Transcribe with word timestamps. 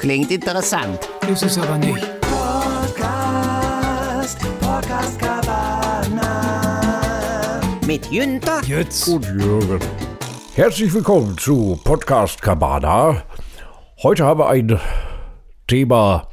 Klingt 0.00 0.30
interessant. 0.30 0.98
Ist 1.30 1.42
es 1.42 1.58
aber 1.58 1.76
nicht. 1.76 2.08
Mit 7.86 8.06
Jünter 8.06 8.62
Jetzt. 8.64 9.06
und 9.08 9.26
Jürgen. 9.26 9.78
Herzlich 10.54 10.94
willkommen 10.94 11.36
zu 11.36 11.78
Podcast 11.84 12.40
Cabana. 12.40 13.24
Heute 14.02 14.24
haben 14.24 14.40
wir 14.40 14.48
ein 14.48 14.80
Thema, 15.66 16.28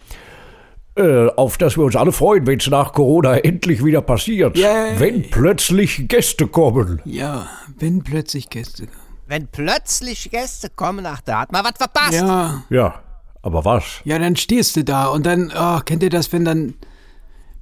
äh, 0.95 1.27
auf 1.35 1.57
das 1.57 1.75
wir 1.75 1.83
uns 1.83 1.97
alle 1.97 2.13
freuen, 2.13 2.47
wenn 2.47 2.59
es 2.59 2.67
nach 2.67 2.93
Corona 2.93 3.35
endlich 3.35 3.83
wieder 3.83 4.01
passiert. 4.01 4.55
Yay. 4.57 4.97
Wenn 4.97 5.29
plötzlich 5.29 6.07
Gäste 6.07 6.47
kommen. 6.47 7.01
Ja, 7.03 7.49
wenn 7.77 8.01
plötzlich 8.01 8.49
Gäste. 8.49 8.87
Wenn 9.27 9.47
plötzlich 9.47 10.31
Gäste 10.31 10.69
kommen, 10.69 11.05
ach, 11.05 11.19
da 11.19 11.41
hat 11.41 11.51
man 11.51 11.65
was 11.65 11.73
verpasst. 11.77 12.13
Ja, 12.13 12.63
Ja, 12.69 13.03
aber 13.47 13.65
was? 13.65 14.01
ja, 14.03 14.19
dann 14.19 14.35
stehst 14.35 14.75
du 14.75 14.83
da 14.83 15.07
und 15.07 15.25
dann, 15.25 15.51
oh, 15.57 15.79
kennt 15.85 16.03
ihr 16.03 16.09
das, 16.11 16.31
wenn 16.31 16.45
dann, 16.45 16.75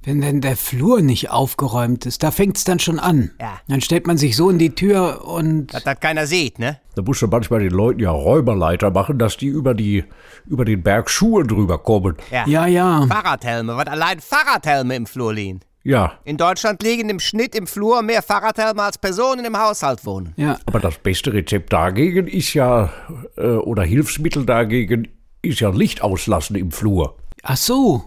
wenn 0.04 0.20
dann 0.20 0.40
der 0.40 0.56
Flur 0.56 1.00
nicht 1.00 1.30
aufgeräumt 1.30 2.06
ist, 2.06 2.22
da 2.22 2.30
fängt's 2.30 2.64
dann 2.64 2.78
schon 2.78 2.98
an. 3.00 3.30
Ja. 3.40 3.58
Dann 3.66 3.80
stellt 3.80 4.06
man 4.06 4.18
sich 4.18 4.36
so 4.36 4.50
in 4.50 4.58
die 4.58 4.74
Tür 4.74 5.24
und, 5.24 5.72
Dass 5.74 5.82
das 5.84 5.98
keiner 5.98 6.26
sieht, 6.26 6.58
ne? 6.58 6.78
Da 6.94 7.02
musst 7.02 7.22
du 7.22 7.26
manchmal 7.26 7.60
den 7.60 7.72
Leuten 7.72 8.00
ja 8.00 8.10
Räuberleiter 8.10 8.90
machen, 8.90 9.18
dass 9.18 9.36
die 9.36 9.46
über, 9.48 9.74
die, 9.74 10.04
über 10.46 10.64
den 10.64 10.82
Berg 10.82 11.10
Schuhe 11.10 11.44
drüber 11.44 11.78
kommen. 11.78 12.16
ja, 12.30 12.66
ja, 12.66 13.06
Fahrradhelme, 13.08 13.76
was 13.76 13.86
allein 13.88 14.20
Fahrradhelme 14.20 14.94
im 14.94 15.06
Flur 15.06 15.32
liegen. 15.34 15.60
Ja, 15.82 16.14
In 16.24 16.36
Deutschland 16.36 16.82
liegen 16.82 17.08
im 17.10 17.20
Schnitt 17.20 17.54
im 17.54 17.68
Flur 17.68 18.02
mehr 18.02 18.20
Fahrradhelme 18.20 18.82
als 18.82 18.98
Personen 18.98 19.44
im 19.44 19.56
Haushalt 19.56 20.04
wohnen. 20.04 20.34
ja. 20.36 20.58
aber 20.66 20.80
das 20.80 20.98
beste 20.98 21.32
Rezept 21.32 21.72
dagegen 21.72 22.26
ist 22.26 22.54
ja, 22.54 22.90
äh, 23.36 23.42
oder 23.46 23.84
Hilfsmittel 23.84 24.44
dagegen, 24.44 25.06
ist 25.46 25.60
ja 25.60 25.70
Licht 25.70 26.02
auslassen 26.02 26.56
im 26.56 26.70
Flur. 26.70 27.14
Ach 27.42 27.56
so, 27.56 28.04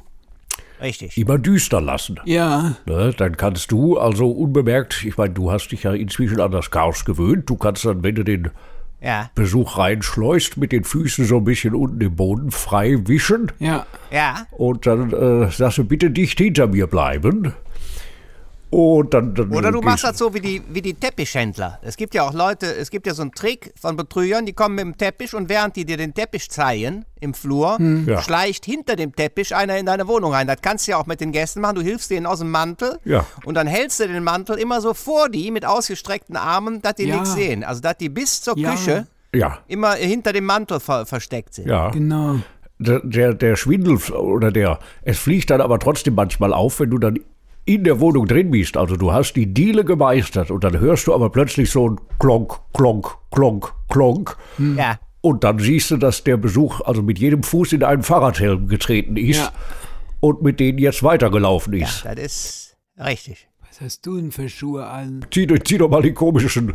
Richtig. 0.81 1.17
Immer 1.17 1.37
düster 1.37 1.81
lassen. 1.81 2.19
ja, 2.25 2.75
Ne, 2.85 3.13
dann 3.15 3.35
kannst 3.35 3.71
du 3.71 3.97
also 3.97 4.29
unbemerkt, 4.31 5.03
ich 5.05 5.17
meine, 5.17 5.33
du 5.33 5.51
hast 5.51 5.69
dich 5.69 5.83
ja 5.83 5.93
inzwischen 5.93 6.39
an 6.39 6.51
das 6.51 6.71
Chaos 6.71 7.03
gewöhnt, 7.05 7.49
du 7.49 7.55
kannst 7.57 7.85
dann, 7.85 8.01
wenn 8.03 8.15
du 8.15 8.23
den 8.23 8.49
Ja, 9.01 9.29
Besuch 9.35 9.77
reinschleust, 9.77 10.57
mit 10.57 10.71
den 10.71 10.83
Füßen 10.83 11.25
so 11.25 11.37
ein 11.37 11.43
bisschen 11.43 11.75
unten 11.75 12.01
im 12.01 12.15
Boden 12.15 12.51
frei 12.51 12.97
wischen 13.05 13.51
ja. 13.59 13.85
ja. 14.11 14.45
und 14.51 14.87
dann 14.87 15.11
äh, 15.11 15.51
sagst 15.51 15.79
du, 15.79 15.83
bitte 15.83 16.11
dicht 16.11 16.37
hinter 16.37 16.67
mir 16.67 16.87
bleiben. 16.87 17.53
Und 18.71 19.13
dann, 19.15 19.33
dann 19.33 19.49
Oder 19.51 19.71
du 19.71 19.81
machst 19.81 20.03
das 20.03 20.17
so 20.19 20.31
wie 20.35 20.41
die, 20.41 20.61
wie 20.69 20.81
die 20.83 20.93
Teppichhändler. 20.93 21.79
Es 21.81 21.97
gibt 21.97 22.13
ja 22.13 22.21
auch 22.27 22.33
Leute, 22.33 22.67
es 22.75 22.91
gibt 22.91 23.07
ja 23.07 23.15
so 23.15 23.23
einen 23.23 23.31
Trick 23.31 23.73
von 23.81 23.95
Betrügern, 23.97 24.45
die 24.45 24.53
kommen 24.53 24.75
mit 24.75 24.83
dem 24.85 24.95
Teppich 24.97 25.33
und 25.33 25.49
während 25.49 25.75
die 25.75 25.85
dir 25.85 25.97
den 25.97 26.13
Teppich 26.13 26.51
zeigen 26.51 27.03
im 27.19 27.33
Flur, 27.33 27.79
Ja. 28.05 28.21
schleicht 28.21 28.65
hinter 28.65 28.95
dem 28.95 29.15
Teppich 29.15 29.55
einer 29.55 29.75
in 29.77 29.87
deine 29.87 30.07
Wohnung 30.07 30.33
rein. 30.33 30.45
Das 30.45 30.57
kannst 30.61 30.85
du 30.87 30.91
ja 30.91 30.97
auch 30.97 31.07
mit 31.07 31.19
den 31.19 31.31
Gästen 31.31 31.61
machen. 31.61 31.77
Du 31.77 31.81
hilfst 31.81 32.11
denen 32.11 32.27
aus 32.27 32.39
dem 32.39 32.51
Mantel 32.51 32.99
Ja. 33.05 33.25
und 33.43 33.55
dann 33.55 33.65
hältst 33.65 33.99
du 34.01 34.07
den 34.07 34.23
Mantel 34.23 34.57
immer 34.59 34.81
so 34.81 34.93
vor 34.93 35.29
die 35.29 35.49
mit 35.49 35.65
ausgestreckten 35.65 36.35
Armen, 36.35 36.81
dass 36.83 36.93
die 36.93 37.05
Ja. 37.07 37.15
nichts 37.15 37.33
sehen. 37.33 37.63
Also 37.63 37.81
dass 37.81 37.97
die 37.97 38.09
bis 38.09 38.41
zur 38.41 38.55
Ja. 38.57 38.71
Küche 38.71 39.07
Ja, 39.33 39.59
immer 39.67 39.93
hinter 39.95 40.31
dem 40.31 40.45
Mantel 40.45 40.79
ver 40.79 41.07
versteckt 41.07 41.55
sind. 41.55 41.67
ja. 41.67 41.89
Genau. 41.89 42.35
Der, 42.77 42.99
der, 43.03 43.33
der 43.33 43.55
Schwindel 43.57 43.97
oder 44.13 44.51
der, 44.51 44.79
es 45.01 45.17
fliegt 45.17 45.49
dann 45.49 45.59
aber 45.59 45.79
trotzdem 45.79 46.15
manchmal 46.15 46.53
auf, 46.53 46.79
wenn 46.79 46.89
du 46.91 46.97
dann 46.99 47.19
in 47.69 47.83
der 47.83 47.99
Wohnung 47.99 48.25
drin 48.25 48.49
bist. 48.49 48.77
Also 48.77 48.95
du 48.95 49.11
hast 49.13 49.33
die 49.33 49.53
Diele 49.53 49.85
gemeistert 49.85 50.49
und 50.49 50.63
dann 50.63 50.79
hörst 50.79 51.05
du 51.05 51.13
aber 51.13 51.29
plötzlich 51.29 51.69
so 51.69 51.87
ein 51.89 51.99
Klonk, 52.17 52.59
Klonk, 52.73 53.15
Klonk, 53.31 53.71
Klonk. 53.89 54.35
Ja. 54.75 54.99
Und 55.21 55.43
dann 55.43 55.59
siehst 55.59 55.91
du, 55.91 55.97
dass 55.97 56.23
der 56.23 56.37
Besuch 56.37 56.81
also 56.81 57.03
mit 57.03 57.19
jedem 57.19 57.43
Fuß 57.43 57.73
in 57.73 57.83
einen 57.83 58.01
Fahrradhelm 58.01 58.67
getreten 58.67 59.17
ist 59.17 59.37
Ja. 59.37 59.51
und 60.19 60.41
mit 60.41 60.59
denen 60.59 60.79
jetzt 60.79 61.03
weitergelaufen 61.03 61.73
ist. 61.73 62.05
Das 62.05 62.15
ist 62.17 62.77
richtig. 62.97 63.47
Was 63.67 63.81
hast 63.81 64.05
du 64.05 64.15
denn 64.15 64.31
für 64.31 64.49
Schuhe 64.49 64.87
an? 64.87 65.23
Zieh, 65.31 65.47
zieh 65.63 65.77
doch 65.77 65.89
mal 65.89 66.01
die 66.01 66.13
komischen, 66.13 66.73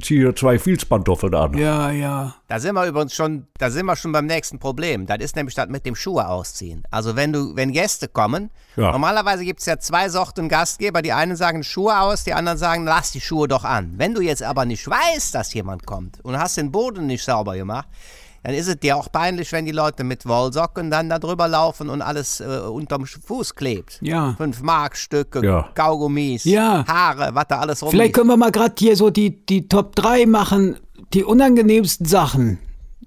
zieh 0.00 0.18
dir 0.20 0.34
zwei 0.34 0.58
Filzpantoffeln 0.58 1.34
an. 1.34 1.54
Ja, 1.58 1.90
ja. 1.90 2.34
Da 2.48 2.58
sind 2.60 2.74
wir 2.74 2.86
übrigens 2.86 3.14
schon, 3.14 3.46
da 3.58 3.70
sind 3.70 3.86
wir 3.86 3.96
schon 3.96 4.12
beim 4.12 4.26
nächsten 4.26 4.58
Problem. 4.58 5.06
Das 5.06 5.18
ist 5.18 5.36
nämlich 5.36 5.54
das 5.54 5.68
mit 5.68 5.84
dem 5.86 5.96
Schuhe 5.96 6.28
ausziehen. 6.28 6.84
Also 6.90 7.16
wenn 7.16 7.32
du, 7.32 7.56
wenn 7.56 7.72
Gäste 7.72 8.08
kommen, 8.08 8.50
Ja. 8.76 8.92
normalerweise 8.92 9.44
gibt 9.44 9.60
es 9.60 9.66
ja 9.66 9.78
zwei 9.78 10.08
Sorten 10.08 10.48
Gastgeber. 10.48 11.02
Die 11.02 11.12
einen 11.12 11.36
sagen 11.36 11.64
Schuhe 11.64 11.98
aus, 12.00 12.24
die 12.24 12.32
anderen 12.32 12.58
sagen, 12.58 12.84
lass 12.84 13.10
die 13.12 13.20
Schuhe 13.20 13.48
doch 13.48 13.64
an. 13.64 13.94
Wenn 13.96 14.14
du 14.14 14.20
jetzt 14.20 14.42
aber 14.42 14.64
nicht 14.64 14.86
weißt, 14.88 15.34
dass 15.34 15.52
jemand 15.54 15.86
kommt 15.86 16.20
und 16.24 16.38
hast 16.38 16.56
den 16.56 16.70
Boden 16.70 17.06
nicht 17.06 17.24
sauber 17.24 17.56
gemacht, 17.56 17.88
dann 18.44 18.54
ist 18.54 18.66
es 18.68 18.76
dir 18.80 18.96
auch 18.96 19.10
peinlich, 19.12 19.52
wenn 19.52 19.64
die 19.66 19.72
Leute 19.72 20.04
mit 20.04 20.26
Wollsocken 20.26 20.90
dann 20.90 21.08
da 21.08 21.18
drüber 21.18 21.46
laufen 21.48 21.88
und 21.88 22.02
alles 22.02 22.40
äh, 22.40 22.44
unterm 22.44 23.06
Fuß 23.06 23.54
klebt. 23.54 23.98
Ja. 24.02 24.34
Fünf 24.36 24.62
Markstücke, 24.62 25.44
Ja. 25.44 25.68
Kaugummis, 25.74 26.44
Ja. 26.44 26.84
Haare, 26.86 27.30
was 27.34 27.44
da 27.48 27.58
alles 27.60 27.82
rumliegt. 27.82 27.96
Vielleicht 27.96 28.14
können 28.14 28.28
wir 28.28 28.36
mal 28.36 28.50
gerade 28.52 28.74
hier 28.78 28.96
so 28.96 29.10
die, 29.10 29.44
die 29.46 29.68
Top 29.68 29.94
3 29.96 30.26
machen, 30.26 30.76
die 31.14 31.24
unangenehmsten 31.24 32.06
Sachen, 32.06 32.58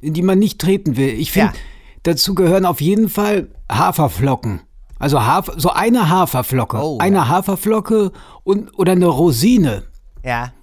in 0.02 0.14
die 0.14 0.22
man 0.22 0.40
nicht 0.40 0.60
treten 0.62 0.96
will. 0.98 1.10
Ich 1.10 1.32
finde, 1.32 1.54
Ja. 1.54 1.60
dazu 2.04 2.34
gehören 2.36 2.66
auf 2.66 2.80
jeden 2.82 3.10
Fall 3.10 3.50
Haferflocken. 3.72 4.62
Also 4.98 5.22
Hafer, 5.26 5.54
so 5.58 5.72
eine 5.72 6.10
Haferflocke. 6.10 6.78
Oh, 6.82 6.98
eine 7.00 7.28
Haferflocke 7.28 8.12
und, 8.44 8.78
oder 8.80 8.94
eine 8.94 9.08
Rosine. 9.08 9.84
Ja, 10.24 10.54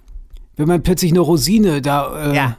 Wenn 0.55 0.67
man 0.67 0.81
plötzlich 0.83 1.11
eine 1.11 1.19
Rosine 1.19 1.81
da 1.81 2.31
äh, 2.31 2.35
ja. 2.35 2.57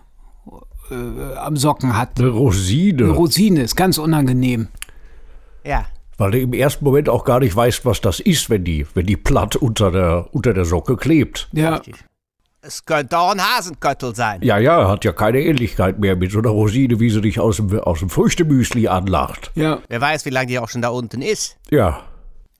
Am 1.36 1.56
Socken 1.56 1.96
hat. 1.96 2.18
Eine 2.18 2.28
Rosine, 2.28 3.10
Rosine 3.10 3.62
ist 3.62 3.76
ganz 3.76 3.98
unangenehm. 3.98 4.68
Ja. 5.64 5.86
weil 6.18 6.30
du 6.32 6.40
im 6.40 6.52
ersten 6.52 6.84
Moment 6.84 7.08
auch 7.08 7.24
gar 7.24 7.40
nicht 7.40 7.56
weißt, 7.56 7.84
was 7.86 8.00
das 8.00 8.20
ist, 8.20 8.50
wenn 8.50 8.64
die, 8.64 8.86
wenn 8.94 9.06
die 9.06 9.16
platt 9.16 9.56
unter 9.56 9.90
der, 9.90 10.28
unter 10.32 10.52
der 10.52 10.64
Socke 10.66 10.96
klebt. 10.96 11.48
Ja, 11.52 11.80
Es 12.60 12.84
könnte 12.84 13.18
auch 13.18 13.32
ein 13.32 13.40
Hasenköttel 13.40 14.14
sein. 14.14 14.40
Ja, 14.42 14.58
ja, 14.58 14.88
hat 14.88 15.04
ja 15.04 15.12
keine 15.12 15.40
Ähnlichkeit 15.40 15.98
mehr 15.98 16.16
mit 16.16 16.32
so 16.32 16.38
einer 16.38 16.50
Rosine, 16.50 17.00
wie 17.00 17.10
sie 17.10 17.20
dich 17.22 17.40
aus 17.40 17.56
dem, 17.56 17.78
aus 17.80 18.00
dem 18.00 18.10
Früchtemüsli 18.10 18.88
anlacht. 18.88 19.50
ja, 19.54 19.78
Wer 19.88 20.00
weiß, 20.00 20.24
wie 20.26 20.30
lange 20.30 20.46
die 20.48 20.58
auch 20.58 20.68
schon 20.68 20.82
da 20.82 20.88
unten 20.90 21.22
ist. 21.22 21.56
Ja, 21.70 22.00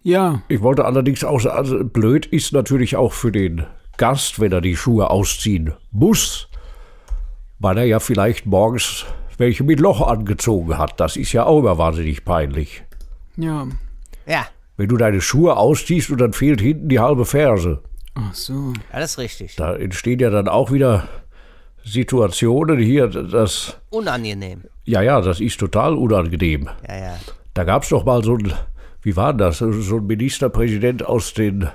ja. 0.02 0.42
ich 0.48 0.60
wollte 0.62 0.84
allerdings 0.84 1.24
auch 1.24 1.40
sagen, 1.40 1.56
also 1.56 1.84
blöd 1.84 2.26
ist 2.26 2.52
natürlich 2.52 2.96
auch 2.96 3.12
für 3.12 3.32
den 3.32 3.66
Gast, 3.98 4.40
wenn 4.40 4.50
er 4.52 4.60
die 4.60 4.76
Schuhe 4.76 5.08
ausziehen 5.10 5.72
muss, 5.90 6.48
weil 7.64 7.78
er 7.78 7.84
ja 7.84 7.98
vielleicht 7.98 8.46
morgens 8.46 9.06
welche 9.38 9.64
mit 9.64 9.80
Loch 9.80 10.00
angezogen 10.06 10.78
hat. 10.78 11.00
Das 11.00 11.16
ist 11.16 11.32
ja 11.32 11.44
auch 11.44 11.58
immer 11.58 11.78
wahnsinnig 11.78 12.24
peinlich. 12.24 12.84
Ja. 13.36 13.66
Ja, 14.26 14.46
Wenn 14.76 14.88
du 14.88 14.96
deine 14.96 15.20
Schuhe 15.20 15.56
ausziehst 15.56 16.10
und 16.10 16.20
dann 16.20 16.32
fehlt 16.32 16.60
hinten 16.60 16.88
die 16.88 17.00
halbe 17.00 17.24
Ferse. 17.24 17.82
Ach 18.14 18.32
so. 18.32 18.72
das 18.92 19.12
ist 19.12 19.18
richtig. 19.18 19.56
Da 19.56 19.74
entstehen 19.74 20.20
ja 20.20 20.30
dann 20.30 20.46
auch 20.46 20.70
wieder 20.70 21.08
Situationen 21.84 22.78
hier, 22.78 23.08
das, 23.08 23.76
Unangenehm. 23.90 24.62
ja, 24.84 25.02
ja, 25.02 25.20
das 25.20 25.40
ist 25.40 25.58
total 25.58 25.94
unangenehm. 25.94 26.68
Ja, 26.88 26.96
ja. 26.96 27.16
Da 27.54 27.64
gab 27.64 27.82
es 27.82 27.88
doch 27.90 28.04
mal 28.04 28.22
so 28.22 28.36
ein, 28.36 28.52
wie 29.02 29.16
war 29.16 29.32
denn 29.32 29.38
das, 29.38 29.58
so 29.58 29.96
ein 29.96 30.06
Ministerpräsident 30.06 31.04
aus 31.04 31.34
den 31.34 31.68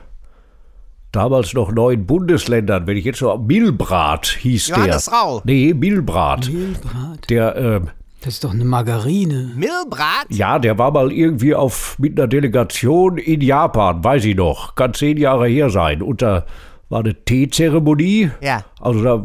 damals 1.12 1.54
noch 1.54 1.72
neuen 1.72 2.06
Bundesländern, 2.06 2.86
wenn 2.88 2.98
ich 2.98 3.06
jetzt 3.06 3.20
so, 3.20 3.38
Milbrat 3.38 4.28
hieß 4.28 4.68
Johannes 4.70 5.06
der. 5.06 5.14
Rau. 5.14 5.42
Nee, 5.44 5.74
Milbrat. 5.74 6.50
Mehlbrat. 6.52 7.30
Der, 7.30 7.56
ähm, 7.56 7.88
Das 8.22 8.36
ist 8.36 8.44
doch 8.44 8.54
eine 8.54 8.66
Margarine. 8.66 9.52
Milbrat? 9.56 10.26
ja, 10.30 10.60
der 10.60 10.78
war 10.78 10.92
mal 10.92 11.12
irgendwie 11.12 11.56
auf, 11.56 11.98
mit 12.00 12.20
einer 12.20 12.28
Delegation 12.28 13.18
in 13.18 13.42
Japan, 13.42 14.04
weiß 14.04 14.26
ich 14.26 14.36
noch, 14.36 14.76
kann 14.76 14.94
zehn 14.94 15.18
Jahre 15.18 15.48
her 15.48 15.70
sein. 15.70 16.02
Und 16.02 16.22
da 16.22 16.46
war 16.90 17.00
eine 17.02 17.14
Teezeremonie. 17.14 18.32
Ja. 18.42 18.64
Also 18.82 19.04
da, 19.04 19.24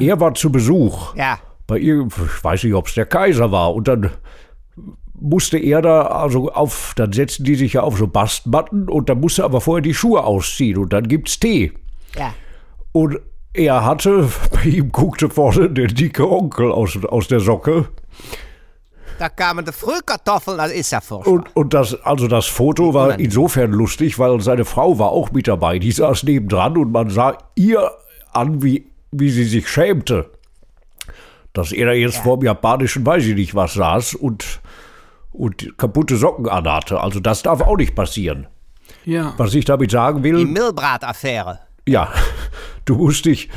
er 0.00 0.20
war 0.20 0.34
zu 0.34 0.50
Besuch. 0.50 1.14
Ja. 1.16 1.38
bei 1.66 1.78
irgend, 1.78 2.14
ich 2.16 2.42
weiß 2.44 2.64
nicht, 2.64 2.74
ob 2.74 2.86
es 2.88 2.94
der 2.94 3.06
Kaiser 3.06 3.52
war. 3.52 3.74
Und 3.74 3.88
dann 3.88 4.10
musste 5.20 5.58
er 5.58 5.82
da, 5.82 6.02
also 6.02 6.52
auf, 6.52 6.92
dann 6.96 7.12
setzten 7.12 7.44
die 7.44 7.54
sich 7.54 7.74
ja 7.74 7.82
auf 7.82 7.98
so 7.98 8.06
Bastmatten 8.06 8.88
und 8.88 9.08
dann 9.08 9.20
musste 9.20 9.42
er 9.42 9.46
aber 9.46 9.60
vorher 9.60 9.82
die 9.82 9.94
Schuhe 9.94 10.24
ausziehen 10.24 10.78
und 10.78 10.92
dann 10.92 11.08
gibt's 11.08 11.38
Tee. 11.38 11.72
Ja. 12.16 12.34
Und 12.92 13.18
er 13.52 13.84
hatte, 13.84 14.28
bei 14.52 14.64
ihm 14.64 14.92
guckte 14.92 15.28
vorne 15.28 15.70
der 15.70 15.88
dicke 15.88 16.28
Onkel 16.28 16.72
aus, 16.72 16.96
aus 17.04 17.28
der 17.28 17.40
Socke. 17.40 17.88
Da 19.18 19.28
kamen 19.28 19.64
die 19.64 19.72
Frühkartoffeln, 19.72 20.58
das 20.58 20.70
ist 20.70 20.92
ja 20.92 21.00
furchtbar. 21.00 21.32
Und, 21.32 21.56
und 21.56 21.74
das, 21.74 22.00
also 22.02 22.28
das 22.28 22.46
Foto 22.46 22.94
war 22.94 23.18
insofern 23.18 23.72
lustig, 23.72 24.18
weil 24.18 24.40
seine 24.40 24.64
Frau 24.64 24.98
war 25.00 25.10
auch 25.10 25.32
mit 25.32 25.48
dabei. 25.48 25.80
Die 25.80 25.90
saß 25.90 26.22
nebendran 26.22 26.76
und 26.76 26.92
man 26.92 27.10
sah 27.10 27.36
ihr 27.56 27.90
an, 28.32 28.62
wie, 28.62 28.86
wie 29.10 29.30
sie 29.30 29.44
sich 29.44 29.68
schämte. 29.68 30.30
Dass 31.52 31.72
er 31.72 31.86
da 31.86 31.92
jetzt 31.92 32.18
vor 32.18 32.38
dem 32.38 32.44
japanischen, 32.44 33.04
weiß 33.04 33.26
ich 33.26 33.34
nicht 33.34 33.54
was, 33.56 33.74
saß 33.74 34.14
und, 34.14 34.60
und 35.38 35.78
kaputte 35.78 36.16
Socken 36.16 36.48
anhatte. 36.48 37.00
Also 37.00 37.20
das 37.20 37.42
darf 37.42 37.60
auch 37.60 37.76
nicht 37.76 37.94
passieren. 37.94 38.46
Ja. 39.04 39.34
Was 39.36 39.54
ich 39.54 39.64
damit 39.64 39.90
sagen 39.90 40.22
Die 40.22 40.32
will, 40.32 40.44
Milbrat-Affäre. 40.44 41.60
ja, 41.86 42.12
du 42.84 42.96
musst 42.96 43.24
dich, 43.24 43.48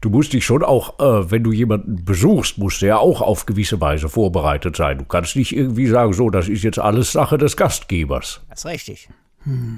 du 0.00 0.10
musst 0.10 0.32
dich 0.32 0.44
schon 0.44 0.62
auch, 0.62 0.98
äh, 0.98 1.30
wenn 1.30 1.44
du 1.44 1.52
jemanden 1.52 2.04
besuchst, 2.04 2.58
musst 2.58 2.82
du 2.82 2.86
ja 2.86 2.98
auch 2.98 3.20
auf 3.22 3.46
gewisse 3.46 3.80
Weise 3.80 4.08
vorbereitet 4.08 4.76
sein. 4.76 4.98
Du 4.98 5.04
kannst 5.04 5.36
nicht 5.36 5.54
irgendwie 5.56 5.86
sagen, 5.86 6.12
so, 6.12 6.30
das 6.30 6.48
ist 6.48 6.62
jetzt 6.64 6.78
alles 6.78 7.12
Sache 7.12 7.38
des 7.38 7.56
Gastgebers. 7.56 8.40
Das 8.50 8.60
ist 8.60 8.66
richtig. 8.66 9.08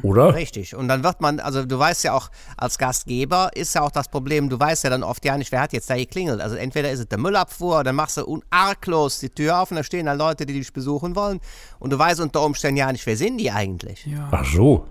Oder? 0.03 0.35
Richtig. 0.35 0.75
Und 0.75 0.89
dann 0.89 1.05
wird 1.05 1.21
man, 1.21 1.39
also 1.39 1.65
du 1.65 1.79
weißt 1.79 2.05
ja 2.05 2.15
auch, 2.15 2.31
als 2.57 2.79
Gastgeber 2.79 3.51
ist 3.55 3.75
ja 3.75 3.83
auch 3.83 3.91
das 3.91 4.09
Problem, 4.09 4.49
du 4.49 4.59
weißt 4.59 4.85
ja 4.85 4.91
dann 4.91 5.03
oft 5.03 5.25
ja 5.25 5.37
nicht, 5.37 5.53
wer 5.53 5.61
hat 5.61 5.73
jetzt 5.73 5.89
da 5.89 5.97
geklingelt. 5.97 6.41
Also 6.41 6.57
entweder 6.57 6.91
ist 6.91 7.01
es 7.01 7.09
der 7.09 7.19
Müllabfuhr, 7.19 7.85
dann 7.85 7.95
machst 7.95 8.17
du 8.17 8.43
arglos 8.51 9.21
die 9.21 9.31
Tür 9.31 9.61
auf 9.61 9.71
und 9.71 9.77
da 9.77 9.85
stehen 9.85 10.07
da 10.07 10.15
Leute, 10.15 10.47
die 10.47 10.55
dich 10.55 10.73
besuchen 10.73 11.15
wollen. 11.15 11.41
Und 11.79 11.93
du 11.93 11.99
weißt 11.99 12.21
unter 12.21 12.45
Umständen 12.45 12.79
ja 12.79 12.91
nicht, 12.91 13.07
wer 13.07 13.17
sind 13.17 13.39
die 13.39 13.51
eigentlich. 13.51 14.07
Ja. 14.07 14.29
Ach 14.33 14.45
so. 14.45 14.87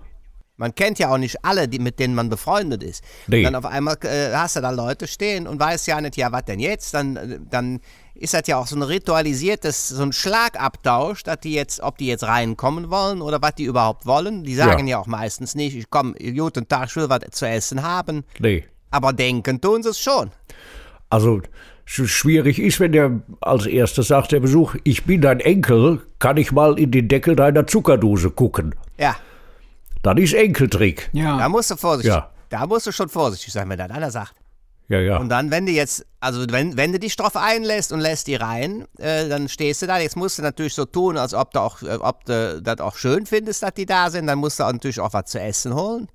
Man 0.55 0.75
kennt 0.75 0.99
ja 0.99 1.09
auch 1.09 1.17
nicht 1.17 1.45
alle, 1.45 1.69
die, 1.69 1.79
mit 1.79 1.99
denen 1.99 2.13
man 2.13 2.27
befreundet 2.27 2.83
ist. 2.83 3.01
Nee. 3.27 3.37
Und 3.37 3.43
dann 3.45 3.55
auf 3.55 3.65
einmal 3.65 3.95
äh, 4.03 4.33
hast 4.33 4.57
du 4.57 4.61
da 4.61 4.71
Leute 4.71 5.07
stehen 5.07 5.47
und 5.47 5.57
weißt 5.57 5.87
ja 5.87 6.01
nicht, 6.01 6.17
ja, 6.17 6.33
was 6.33 6.43
denn 6.45 6.59
jetzt? 6.59 6.93
Dann, 6.93 7.47
dann 7.49 7.79
ist 8.19 8.33
das 8.33 8.43
ja 8.47 8.57
auch 8.57 8.67
so 8.67 8.75
ein 8.75 8.83
ritualisiertes, 8.83 9.89
so 9.89 10.03
ein 10.03 10.11
Schlagabtausch, 10.13 11.23
dass 11.23 11.39
die 11.39 11.53
jetzt, 11.53 11.81
ob 11.81 11.97
die 11.97 12.07
jetzt 12.07 12.23
reinkommen 12.23 12.89
wollen 12.89 13.21
oder 13.21 13.41
was 13.41 13.55
die 13.55 13.63
überhaupt 13.63 14.05
wollen. 14.05 14.43
Die 14.43 14.55
sagen 14.55 14.87
ja, 14.87 14.97
Ja. 14.97 14.99
auch 15.01 15.07
meistens 15.07 15.55
nicht, 15.55 15.75
ich 15.75 15.89
komme, 15.89 16.13
guten 16.35 16.67
Tag, 16.67 16.89
ich 16.89 16.95
will 16.95 17.09
was 17.09 17.21
zu 17.31 17.47
essen 17.47 17.81
haben. 17.83 18.23
Nee. 18.39 18.65
Aber 18.91 19.13
denken 19.13 19.61
tun 19.61 19.83
sie 19.83 19.89
es 19.89 19.99
schon. 19.99 20.31
Also 21.09 21.41
sch- 21.87 22.07
schwierig 22.07 22.59
ist, 22.59 22.79
wenn 22.79 22.91
der 22.91 23.19
als 23.41 23.65
erstes 23.65 24.07
sagt, 24.09 24.31
der 24.31 24.39
Besuch, 24.39 24.75
ich 24.83 25.05
bin 25.05 25.21
dein 25.21 25.39
Enkel, 25.39 26.01
kann 26.19 26.37
ich 26.37 26.51
mal 26.51 26.77
in 26.77 26.91
den 26.91 27.07
Deckel 27.07 27.35
deiner 27.35 27.65
Zuckerdose 27.67 28.31
gucken. 28.31 28.75
Ja, 28.97 29.15
Dann 30.01 30.17
ist 30.17 30.33
Enkeltrick. 30.33 31.09
da 31.13 31.19
Ja. 31.19 31.49
musst 31.49 31.71
du 31.71 31.75
vorsichtig, 31.75 32.13
Ja. 32.13 32.29
da 32.49 32.65
musst 32.65 32.87
du 32.87 32.91
schon 32.91 33.09
vorsichtig 33.09 33.51
sein, 33.53 33.67
wenn 33.69 33.77
das 33.77 33.89
einer 33.91 34.11
sagt. 34.11 34.33
Ja, 34.89 34.99
ja. 34.99 35.17
Und 35.17 35.29
dann, 35.29 35.51
wenn 35.51 35.65
du 35.67 35.71
jetzt, 35.71 36.03
also 36.19 36.45
wenn, 36.49 36.75
wenn 36.75 36.91
du 36.91 36.99
dich 36.99 37.15
drauf 37.15 37.35
einlässt 37.35 37.91
und 37.93 37.99
lässt 37.99 38.25
die 38.27 38.35
rein, 38.35 38.85
äh, 38.97 39.29
dann 39.29 39.47
stehst 39.47 39.81
du 39.83 39.87
da. 39.87 39.99
Jetzt 39.99 40.17
musst 40.17 40.39
du 40.39 40.41
natürlich 40.41 40.73
so 40.73 40.83
tun, 40.85 41.15
als 41.17 41.33
ob 41.35 41.51
du 41.51 41.59
auch, 41.61 41.81
äh, 41.83 41.95
ob 41.99 42.25
du 42.25 42.59
das 42.61 42.79
auch 42.79 42.95
schön 42.97 43.25
findest, 43.27 43.61
dass 43.63 43.73
die 43.75 43.85
da 43.85 44.09
sind. 44.09 44.25
Dann 44.27 44.39
musst 44.39 44.59
du 44.59 44.63
auch 44.63 44.73
natürlich 44.73 44.99
auch 44.99 45.13
was 45.13 45.25
zu 45.25 45.39
essen 45.39 45.75
holen, 45.75 46.07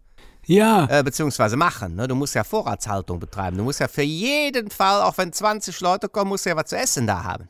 Ja. 0.47 0.87
äh, 0.91 1.05
beziehungsweise 1.05 1.56
machen. 1.56 1.94
Ne? 1.94 2.09
Du 2.09 2.17
musst 2.17 2.35
ja 2.35 2.43
Vorratshaltung 2.43 3.21
betreiben. 3.21 3.56
Du 3.56 3.62
musst 3.62 3.79
ja 3.79 3.87
für 3.87 4.03
jeden 4.03 4.69
Fall, 4.71 5.03
auch 5.03 5.17
wenn 5.19 5.32
20 5.32 5.81
Leute 5.81 6.09
kommen, 6.09 6.31
musst 6.31 6.44
du 6.44 6.50
ja 6.50 6.56
was 6.56 6.67
zu 6.67 6.76
essen 6.76 7.06
da 7.06 7.23
haben. 7.23 7.49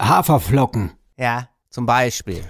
Haferflocken. 0.00 0.92
Ja, 1.16 1.48
zum 1.70 1.86
Beispiel. 1.86 2.44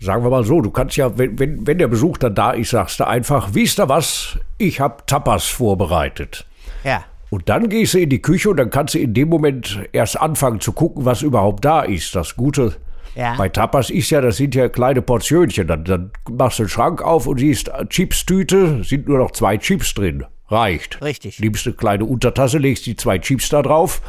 Sagen 0.00 0.24
wir 0.24 0.30
mal 0.30 0.44
so, 0.44 0.60
du 0.60 0.70
kannst 0.72 0.96
ja, 0.96 1.16
wenn, 1.16 1.38
wenn, 1.38 1.64
wenn 1.66 1.78
der 1.78 1.86
Besuch 1.86 2.18
dann 2.18 2.34
da 2.34 2.50
ist, 2.50 2.70
sagst 2.70 2.98
du 2.98 3.06
einfach, 3.06 3.54
wisst 3.54 3.78
ihr 3.78 3.88
was, 3.88 4.38
ich 4.58 4.80
habe 4.80 5.04
Tapas 5.06 5.44
vorbereitet. 5.46 6.46
Ja, 6.82 7.04
Und 7.32 7.48
dann 7.48 7.70
gehst 7.70 7.94
du 7.94 7.98
in 7.98 8.10
die 8.10 8.20
Küche 8.20 8.50
und 8.50 8.58
dann 8.58 8.68
kannst 8.68 8.92
du 8.92 8.98
in 8.98 9.14
dem 9.14 9.30
Moment 9.30 9.80
erst 9.92 10.20
anfangen 10.20 10.60
zu 10.60 10.72
gucken, 10.72 11.06
was 11.06 11.22
überhaupt 11.22 11.64
da 11.64 11.80
ist. 11.80 12.14
Das 12.14 12.36
Gute 12.36 12.74
Ja. 13.14 13.36
bei 13.38 13.48
Tapas 13.48 13.88
ist 13.88 14.10
ja, 14.10 14.20
das 14.20 14.36
sind 14.36 14.54
ja 14.54 14.68
kleine 14.68 15.00
Portionchen. 15.00 15.66
Dann, 15.66 15.84
dann 15.84 16.10
machst 16.30 16.58
du 16.58 16.64
den 16.64 16.68
Schrank 16.68 17.00
auf 17.00 17.26
und 17.26 17.38
siehst, 17.40 17.68
äh, 17.68 17.86
Chipstüte, 17.86 18.84
sind 18.84 19.08
nur 19.08 19.16
noch 19.16 19.30
zwei 19.30 19.56
Chips 19.56 19.94
drin. 19.94 20.24
Reicht. 20.48 21.00
Richtig. 21.00 21.40
Nimmst 21.40 21.66
eine 21.66 21.74
kleine 21.74 22.04
Untertasse, 22.04 22.58
legst 22.58 22.84
die 22.84 22.96
zwei 22.96 23.18
Chips 23.18 23.48
da 23.48 23.62
drauf 23.62 24.02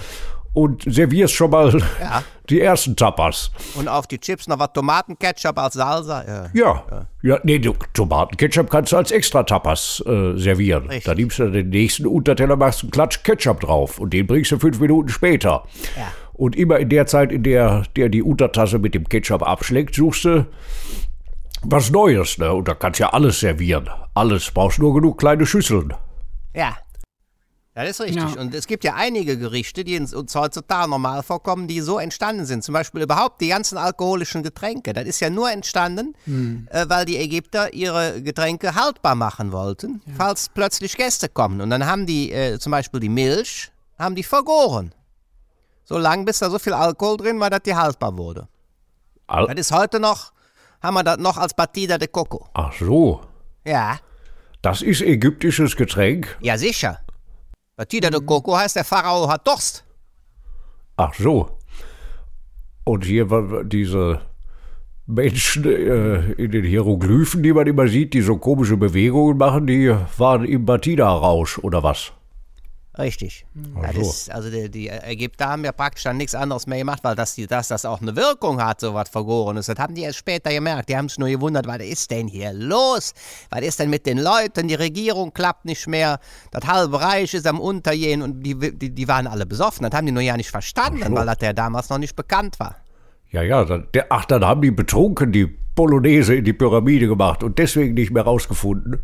und 0.53 0.83
servierst 0.85 1.33
schon 1.33 1.51
mal 1.51 1.71
Ja. 2.00 2.23
die 2.50 2.61
ersten 2.61 2.95
Tapas. 2.95 3.51
und 3.75 3.88
auf 3.88 4.05
die 4.07 4.19
Chips 4.19 4.47
noch 4.47 4.59
was 4.59 4.73
Tomatenketchup 4.73 5.57
als 5.57 5.73
Salsa. 5.75 6.23
Ja. 6.25 6.50
Ja. 6.53 7.07
ja. 7.21 7.39
nee, 7.44 7.59
du, 7.59 7.73
Tomatenketchup 7.94 8.69
kannst 8.69 8.91
du 8.91 8.97
als 8.97 9.11
extra 9.11 9.44
Tapas 9.44 10.03
äh, 10.05 10.38
servieren. 10.38 10.83
Richtig. 10.88 11.05
Da 11.05 11.15
nimmst 11.15 11.39
du 11.39 11.50
den 11.50 11.69
nächsten 11.69 12.05
Unterteller, 12.05 12.55
machst 12.55 12.83
einen 12.83 12.91
Klatsch 12.91 13.23
Ketchup 13.23 13.61
drauf 13.61 14.00
und 14.00 14.13
den 14.13 14.27
bringst 14.27 14.51
du 14.51 14.59
fünf 14.59 14.79
Minuten 14.79 15.09
später. 15.09 15.63
Ja. 15.97 16.11
Und 16.33 16.55
immer 16.55 16.79
in 16.79 16.89
der 16.89 17.05
Zeit, 17.05 17.31
in 17.31 17.44
der 17.44 17.83
der 17.95 18.09
die 18.09 18.23
Untertasse 18.23 18.79
mit 18.79 18.94
dem 18.95 19.07
Ketchup 19.07 19.44
abschlägt, 19.44 19.95
suchst 19.95 20.25
du 20.25 20.45
was 21.61 21.91
Neues. 21.91 22.38
Ne? 22.38 22.51
Und 22.51 22.67
da 22.67 22.73
kannst 22.73 23.00
du 23.00 23.03
ja 23.03 23.09
alles 23.11 23.39
servieren. 23.39 23.89
Alles. 24.13 24.51
Brauchst 24.51 24.79
nur 24.79 24.94
genug 24.94 25.17
kleine 25.17 25.45
Schüsseln. 25.45 25.94
Ja. 26.53 26.75
Ja, 27.75 27.84
das 27.84 28.00
ist 28.00 28.02
richtig. 28.02 28.36
Ja. 28.36 28.40
Und 28.42 28.54
es 28.54 28.68
gibt 28.68 28.84
ja 28.84 28.94
einige 28.94 29.36
Gerichte, 29.38 29.84
die 29.84 29.98
uns 29.98 30.36
heutzutage 30.36 30.88
normal 30.90 31.24
vorkommen, 31.24 31.68
die 31.68 31.81
so 31.81 31.98
entstanden 31.98 32.46
sind. 32.46 32.64
Zum 32.64 32.74
Beispiel 32.74 33.02
überhaupt 33.02 33.42
die 33.42 33.48
ganzen 33.48 33.80
alkoholischen 33.80 34.44
Getränke. 34.44 34.94
Das 34.94 35.06
ist 35.06 35.20
ja 35.22 35.31
nur 35.31 35.50
entstanden, 35.52 36.14
äh, 36.70 36.86
weil 36.88 37.06
die 37.06 37.18
Ägypter 37.18 37.74
ihre 37.74 38.22
Getränke 38.22 38.75
haltbar 38.75 39.16
machen 39.16 39.52
wollten, 39.52 40.04
falls 40.16 40.50
plötzlich 40.50 40.96
Gäste 40.98 41.30
kommen. 41.30 41.62
Und 41.62 41.72
dann 41.72 41.88
haben 41.88 42.06
die 42.06 42.31
äh, 42.31 42.60
zum 42.60 42.72
Beispiel 42.72 43.00
die 43.00 43.10
Milch, 43.10 43.72
haben 43.98 44.14
die 44.14 44.24
vergoren. 44.24 44.94
So 45.84 45.98
lange, 45.98 46.25
bis 46.25 46.40
da 46.40 46.52
so 46.52 46.60
viel 46.60 46.74
Alkohol 46.74 47.18
drin 47.18 47.40
war, 47.40 47.50
dass 47.50 47.62
die 47.64 47.75
haltbar 47.75 48.16
wurde. 48.18 48.48
Al 49.25 49.48
Das 49.48 49.56
ist 49.58 49.72
heute 49.72 50.00
noch, 50.00 50.31
haben 50.81 50.94
wir 50.94 51.04
das 51.04 51.18
noch 51.18 51.38
als 51.38 51.56
Batida 51.56 51.98
de 51.98 52.08
Coco. 52.08 52.48
Ach 52.54 52.72
so. 52.80 53.22
Ja, 53.66 53.98
Das 54.62 54.81
ist 54.84 55.02
ägyptisches 55.02 55.75
Getränk. 55.75 56.38
ja 56.40 56.58
sicher. 56.58 57.00
Batida 57.75 58.12
de 58.12 58.22
Coco 58.22 58.56
heißt, 58.56 58.75
der 58.75 58.84
Pharao 58.84 59.28
hat 59.28 59.48
Durst. 59.48 59.84
Ach 60.96 61.14
so. 61.16 61.58
Und 62.84 63.06
hier 63.06 63.31
war 63.31 63.64
diese 63.64 64.22
Menschen 65.08 65.66
äh, 65.66 66.34
in 66.34 66.52
den 66.52 66.66
Hieroglyphen, 66.66 67.42
die 67.42 67.52
man 67.52 67.66
immer 67.66 67.88
sieht, 67.88 68.14
die 68.14 68.22
so 68.22 68.38
komische 68.38 68.78
Bewegungen 68.78 69.38
machen, 69.38 69.66
die 69.66 69.90
waren 70.18 70.46
im 70.46 70.66
Batida-Rausch 70.66 71.58
oder 71.60 71.81
was? 71.81 72.14
Richtig. 72.98 73.45
Ja, 73.81 73.92
so. 73.92 74.00
das, 74.00 74.30
also 74.30 74.51
die, 74.51 74.69
die 74.69 74.88
Ägypter 74.88 75.48
haben 75.48 75.66
ja 75.66 75.72
praktisch 75.72 76.04
dann 76.04 76.18
nichts 76.18 76.36
anderes 76.36 76.68
mehr 76.68 76.78
gemacht, 76.78 77.04
weil 77.04 77.16
das, 77.16 77.34
die, 77.34 77.48
dass 77.48 77.69
das 77.69 77.86
auch 77.86 78.01
eine 78.01 78.16
Wirkung 78.16 78.63
hat, 78.63 78.81
so 78.81 78.94
was 78.94 79.10
Vergorenes. 79.10 79.66
Das 79.66 79.80
haben 79.80 79.95
die 79.95 80.04
erst 80.04 80.19
später 80.19 80.51
gemerkt. 80.51 80.90
Die 80.90 80.95
haben 80.95 81.10
sich 81.10 81.18
nur 81.18 81.30
gewundert, 81.30 81.66
was 81.66 81.80
ist 81.80 82.12
denn 82.12 82.28
hier 82.28 82.54
los? 82.54 83.13
Was 83.50 83.62
ist 83.62 83.80
denn 83.80 83.90
mit 83.90 84.06
den 84.06 84.19
Leuten? 84.19 84.68
Die 84.68 84.75
Regierung 84.75 85.34
klappt 85.34 85.66
nicht 85.66 85.88
mehr. 85.88 86.19
Das 86.51 86.68
halbe 86.68 87.01
Reich 87.01 87.34
ist 87.34 87.48
am 87.48 87.60
Untergehen 87.60 88.22
und 88.22 88.44
die, 88.44 88.57
die, 88.60 88.92
die 88.92 89.07
waren 89.07 89.25
alle 89.25 89.48
besoffen. 89.48 89.89
Das 89.89 89.98
haben 89.98 90.06
die 90.06 90.12
nur 90.12 90.22
ja 90.22 90.38
nicht 90.38 90.51
verstanden, 90.51 91.04
so. 91.07 91.16
weil 91.16 91.25
das 91.25 91.38
ja 91.42 91.54
damals 91.54 91.89
noch 91.89 91.98
nicht 91.98 92.16
bekannt 92.16 92.60
war. 92.60 92.75
Ja, 93.31 93.42
ja, 93.42 93.66
dann, 93.66 93.88
der, 93.96 94.06
ach, 94.10 94.25
dann 94.25 94.46
haben 94.46 94.62
die 94.62 94.69
betrunken 94.69 95.31
die 95.31 95.48
Polonaise 95.48 96.36
in 96.36 96.46
die 96.46 96.54
Pyramide 96.54 97.07
gemacht 97.07 97.42
und 97.42 97.57
deswegen 97.57 97.96
nicht 97.96 98.12
mehr 98.12 98.22
rausgefunden. 98.22 99.01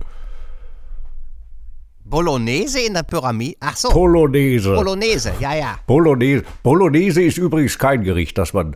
Bolognese 2.10 2.80
in 2.82 2.94
der 2.94 3.04
Pyramide? 3.04 3.58
Ach 3.60 3.78
so, 3.78 3.90
Polonaise. 3.90 4.74
Bolognese, 4.76 5.34
ja, 5.40 5.56
ja. 5.56 5.80
Bolognese. 5.86 6.44
Bolognese 6.64 7.22
ist 7.22 7.38
übrigens 7.38 7.78
kein 7.78 8.04
Gericht, 8.04 8.38
das 8.38 8.54
man 8.54 8.76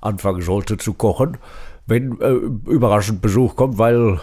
anfangen 0.00 0.42
sollte 0.42 0.76
zu 0.76 0.92
kochen, 0.92 1.38
wenn 1.86 2.20
äh, 2.20 2.32
überraschend 2.70 3.22
Besuch 3.22 3.56
kommt, 3.56 3.78
weil 3.78 4.20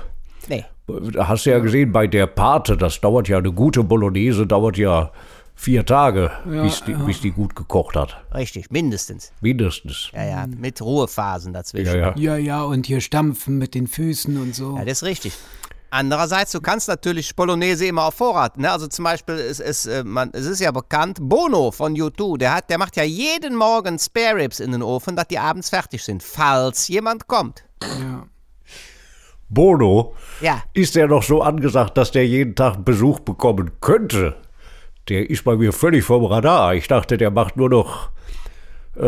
Nee. 0.47 0.65
Da 0.87 1.27
Hast 1.27 1.45
du 1.45 1.51
ja 1.51 1.59
gesehen, 1.59 1.91
bei 1.91 2.07
der 2.07 2.27
Pate, 2.27 2.75
das 2.75 2.99
dauert 2.99 3.29
ja, 3.29 3.37
eine 3.37 3.51
gute 3.51 3.83
Bolognese 3.83 4.45
dauert 4.45 4.77
ja 4.77 5.11
vier 5.55 5.85
Tage, 5.85 6.31
bis, 6.45 6.83
die, 6.83 6.93
bis 6.93 7.21
die 7.21 7.31
gut 7.31 7.55
gekocht 7.55 7.95
hat. 7.95 8.17
Richtig, 8.33 8.71
mindestens. 8.71 9.31
Mindestens. 9.41 10.09
Ja, 10.13 10.23
ja, 10.23 10.47
mit 10.47 10.81
Ruhephasen 10.81 11.53
dazwischen. 11.53 11.95
Ja, 11.95 12.13
ja. 12.15 12.15
Ja, 12.17 12.37
ja, 12.37 12.63
und 12.63 12.87
hier 12.87 12.99
stampfen 12.99 13.57
mit 13.57 13.75
den 13.75 13.87
Füßen 13.87 14.37
und 14.41 14.55
so. 14.55 14.75
Ja, 14.77 14.85
das 14.85 15.01
ist 15.01 15.03
richtig. 15.03 15.33
Andererseits, 15.93 16.53
du 16.53 16.61
kannst 16.61 16.87
natürlich 16.87 17.35
Bolognese 17.35 17.85
immer 17.85 18.05
auf 18.05 18.15
Vorrat. 18.15 18.57
Ne? 18.57 18.71
Also 18.71 18.87
zum 18.87 19.03
Beispiel, 19.03 19.35
es, 19.35 19.59
es, 19.59 19.85
äh, 19.85 20.05
man, 20.05 20.29
es 20.31 20.45
ist 20.45 20.61
ja 20.61 20.71
bekannt, 20.71 21.17
Bono 21.21 21.69
von 21.71 21.93
U2, 21.93 22.37
der, 22.37 22.55
hat, 22.55 22.69
der 22.69 22.77
macht 22.77 22.95
ja 22.95 23.03
jeden 23.03 23.57
Morgen 23.57 23.99
Spare 23.99 24.37
Ribs 24.37 24.61
in 24.61 24.71
den 24.71 24.83
Ofen, 24.83 25.17
dass 25.17 25.27
die 25.27 25.37
abends 25.37 25.69
fertig 25.69 26.01
sind, 26.01 26.23
falls 26.23 26.87
jemand 26.87 27.27
kommt. 27.27 27.65
Ja. 27.83 28.25
Bono, 29.49 30.15
Ja, 30.39 30.63
ist 30.73 30.95
der 30.95 31.07
noch 31.07 31.23
so 31.23 31.41
angesagt, 31.41 31.97
dass 31.97 32.11
der 32.11 32.25
jeden 32.25 32.55
Tag 32.55 32.85
Besuch 32.85 33.19
bekommen 33.19 33.71
könnte? 33.81 34.37
Der 35.09 35.29
ist 35.29 35.43
bei 35.43 35.57
mir 35.57 35.73
völlig 35.73 36.05
vom 36.05 36.23
Radar. 36.23 36.73
Ich 36.73 36.87
dachte, 36.87 37.17
der 37.17 37.31
macht 37.31 37.57
nur 37.57 37.69
noch 37.69 38.11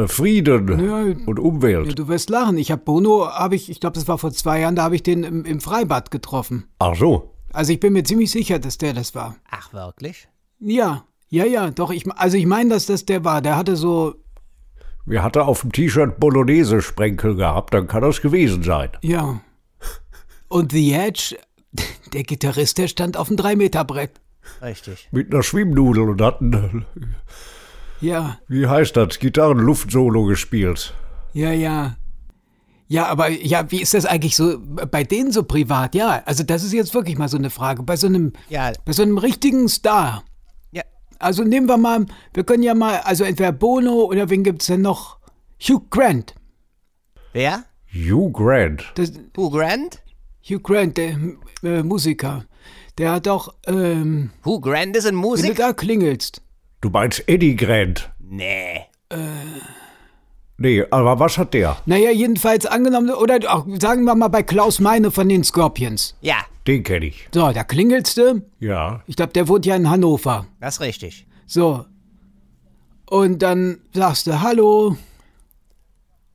Frieden 0.07 0.67
Ja, 0.79 1.01
und 1.25 1.37
Ja, 1.39 1.43
Umwelt. 1.43 1.99
du 1.99 2.07
wirst 2.07 2.29
lachen. 2.29 2.57
Ich 2.57 2.71
habe 2.71 2.81
Bono, 2.83 3.27
habe 3.27 3.55
ich, 3.55 3.69
ich 3.69 3.79
glaube, 3.79 3.95
das 3.95 4.07
war 4.07 4.17
vor 4.17 4.31
zwei 4.31 4.61
Jahren, 4.61 4.75
da 4.75 4.83
habe 4.83 4.95
ich 4.95 5.03
den 5.03 5.23
im, 5.23 5.45
im 5.45 5.59
Freibad 5.59 6.09
getroffen. 6.11 6.65
Ach 6.79 6.95
so. 6.95 7.33
Also 7.51 7.73
ich 7.73 7.79
bin 7.79 7.93
mir 7.93 8.03
ziemlich 8.03 8.31
sicher, 8.31 8.59
dass 8.59 8.77
der 8.77 8.93
das 8.93 9.13
war. 9.13 9.35
ach 9.51 9.73
wirklich? 9.73 10.27
Ja, 10.59 11.03
ja, 11.29 11.45
ja, 11.45 11.69
doch. 11.71 11.91
Ich, 11.91 12.09
also 12.13 12.37
ich 12.37 12.45
meine, 12.45 12.69
dass 12.69 12.85
das 12.85 13.05
der 13.05 13.23
war. 13.25 13.41
Der 13.41 13.57
hatte 13.57 13.75
so, 13.75 14.15
Wir 15.05 15.21
hatte 15.21 15.45
auf 15.45 15.61
dem 15.61 15.71
T-Shirt 15.71 16.19
Bolognese-Sprenkel 16.19 17.35
gehabt, 17.35 17.73
dann 17.73 17.87
kann 17.87 18.01
das 18.01 18.21
gewesen 18.21 18.63
sein. 18.63 18.89
ja. 19.01 19.41
Und 20.47 20.71
The 20.71 20.93
Edge, 20.93 21.35
der 22.13 22.23
Gitarrist, 22.23 22.77
der 22.77 22.87
stand 22.87 23.17
auf 23.17 23.27
dem 23.27 23.37
Drei-Meter-Brett. 23.37 24.11
Richtig. 24.61 25.09
Mit 25.11 25.33
einer 25.33 25.41
Schwimmnudel 25.41 26.09
und 26.09 26.21
hatten, 26.21 26.85
Ja, 28.03 28.37
wie 28.47 28.67
heißt 28.67 28.97
das, 28.97 29.17
Gitarren-Luftsolo 29.19 30.25
gespielt. 30.25 30.93
ja, 31.33 31.51
ja. 31.51 31.95
Ja, 32.89 33.07
aber 33.07 33.29
ja, 33.29 33.71
wie 33.71 33.81
ist 33.81 33.93
das 33.95 34.05
eigentlich 34.05 34.35
so 34.35 34.59
bei 34.59 35.03
denen 35.03 35.31
so 35.31 35.43
privat? 35.43 35.95
Ja, 35.95 36.21
also 36.25 36.43
das 36.43 36.63
ist 36.63 36.73
jetzt 36.73 36.93
wirklich 36.93 37.17
mal 37.17 37.29
so 37.29 37.37
eine 37.37 37.49
Frage. 37.49 37.81
Bei 37.81 37.95
so 37.95 38.05
einem, 38.07 38.33
Ja, 38.49 38.71
bei 38.85 38.91
so 38.91 39.01
einem 39.01 39.17
richtigen 39.17 39.67
Star. 39.69 40.23
ja, 40.71 40.83
Also 41.17 41.43
nehmen 41.43 41.67
wir 41.67 41.77
mal, 41.77 42.05
wir 42.33 42.43
können 42.43 42.61
ja 42.61 42.75
mal, 42.75 42.97
also 42.99 43.23
entweder 43.23 43.51
Bono 43.53 44.03
oder 44.03 44.29
wen 44.29 44.43
gibt's 44.43 44.67
denn 44.67 44.81
noch? 44.81 45.17
Hugh 45.59 45.81
Grant. 45.89 46.35
Wer? 47.31 47.63
Hugh 47.91 48.31
Grant. 48.31 48.91
Das, 48.95 49.11
Hugh 49.35 49.49
Grant? 49.49 50.03
Hugh 50.47 50.59
Grant, 50.61 50.97
der 50.97 51.17
äh, 51.63 51.81
Musiker. 51.81 52.43
Der 52.97 53.13
hat 53.13 53.25
doch, 53.25 53.55
ähm, 53.65 54.31
Hugh 54.45 54.59
Grant 54.61 54.95
ist 54.97 55.07
ein 55.07 55.15
wenn 55.15 55.41
du 55.41 55.53
da 55.55 55.73
klingelst. 55.73 56.41
Du 56.83 56.89
meinst 56.89 57.23
Eddie 57.29 57.55
Grant? 57.55 58.11
Nee. 58.19 58.81
Nee, 60.57 60.83
aber 60.91 61.17
was 61.17 61.37
hat 61.37 61.53
der? 61.53 61.77
Naja, 61.85 62.11
jedenfalls 62.11 62.65
angenommen, 62.65 63.09
oder 63.11 63.39
auch, 63.47 63.65
sagen 63.79 64.03
wir 64.03 64.13
mal 64.15 64.27
bei 64.27 64.43
Klaus 64.43 64.81
Meine 64.81 65.09
von 65.09 65.29
den 65.29 65.45
Scorpions. 65.45 66.17
Ja, 66.19 66.35
Den 66.67 66.83
kenne 66.83 67.05
ich. 67.05 67.29
So, 67.33 67.53
da 67.53 67.63
klingelst 67.63 68.17
du. 68.17 68.41
Ja. 68.59 69.01
Ich 69.07 69.15
glaube, 69.15 69.31
der 69.31 69.47
wohnt 69.47 69.65
ja 69.65 69.77
in 69.77 69.89
Hannover. 69.89 70.45
das 70.59 70.73
ist 70.75 70.81
richtig. 70.81 71.25
So. 71.45 71.85
Und 73.09 73.41
dann 73.41 73.79
sagst 73.93 74.27
du 74.27 74.41
Hallo. 74.41 74.97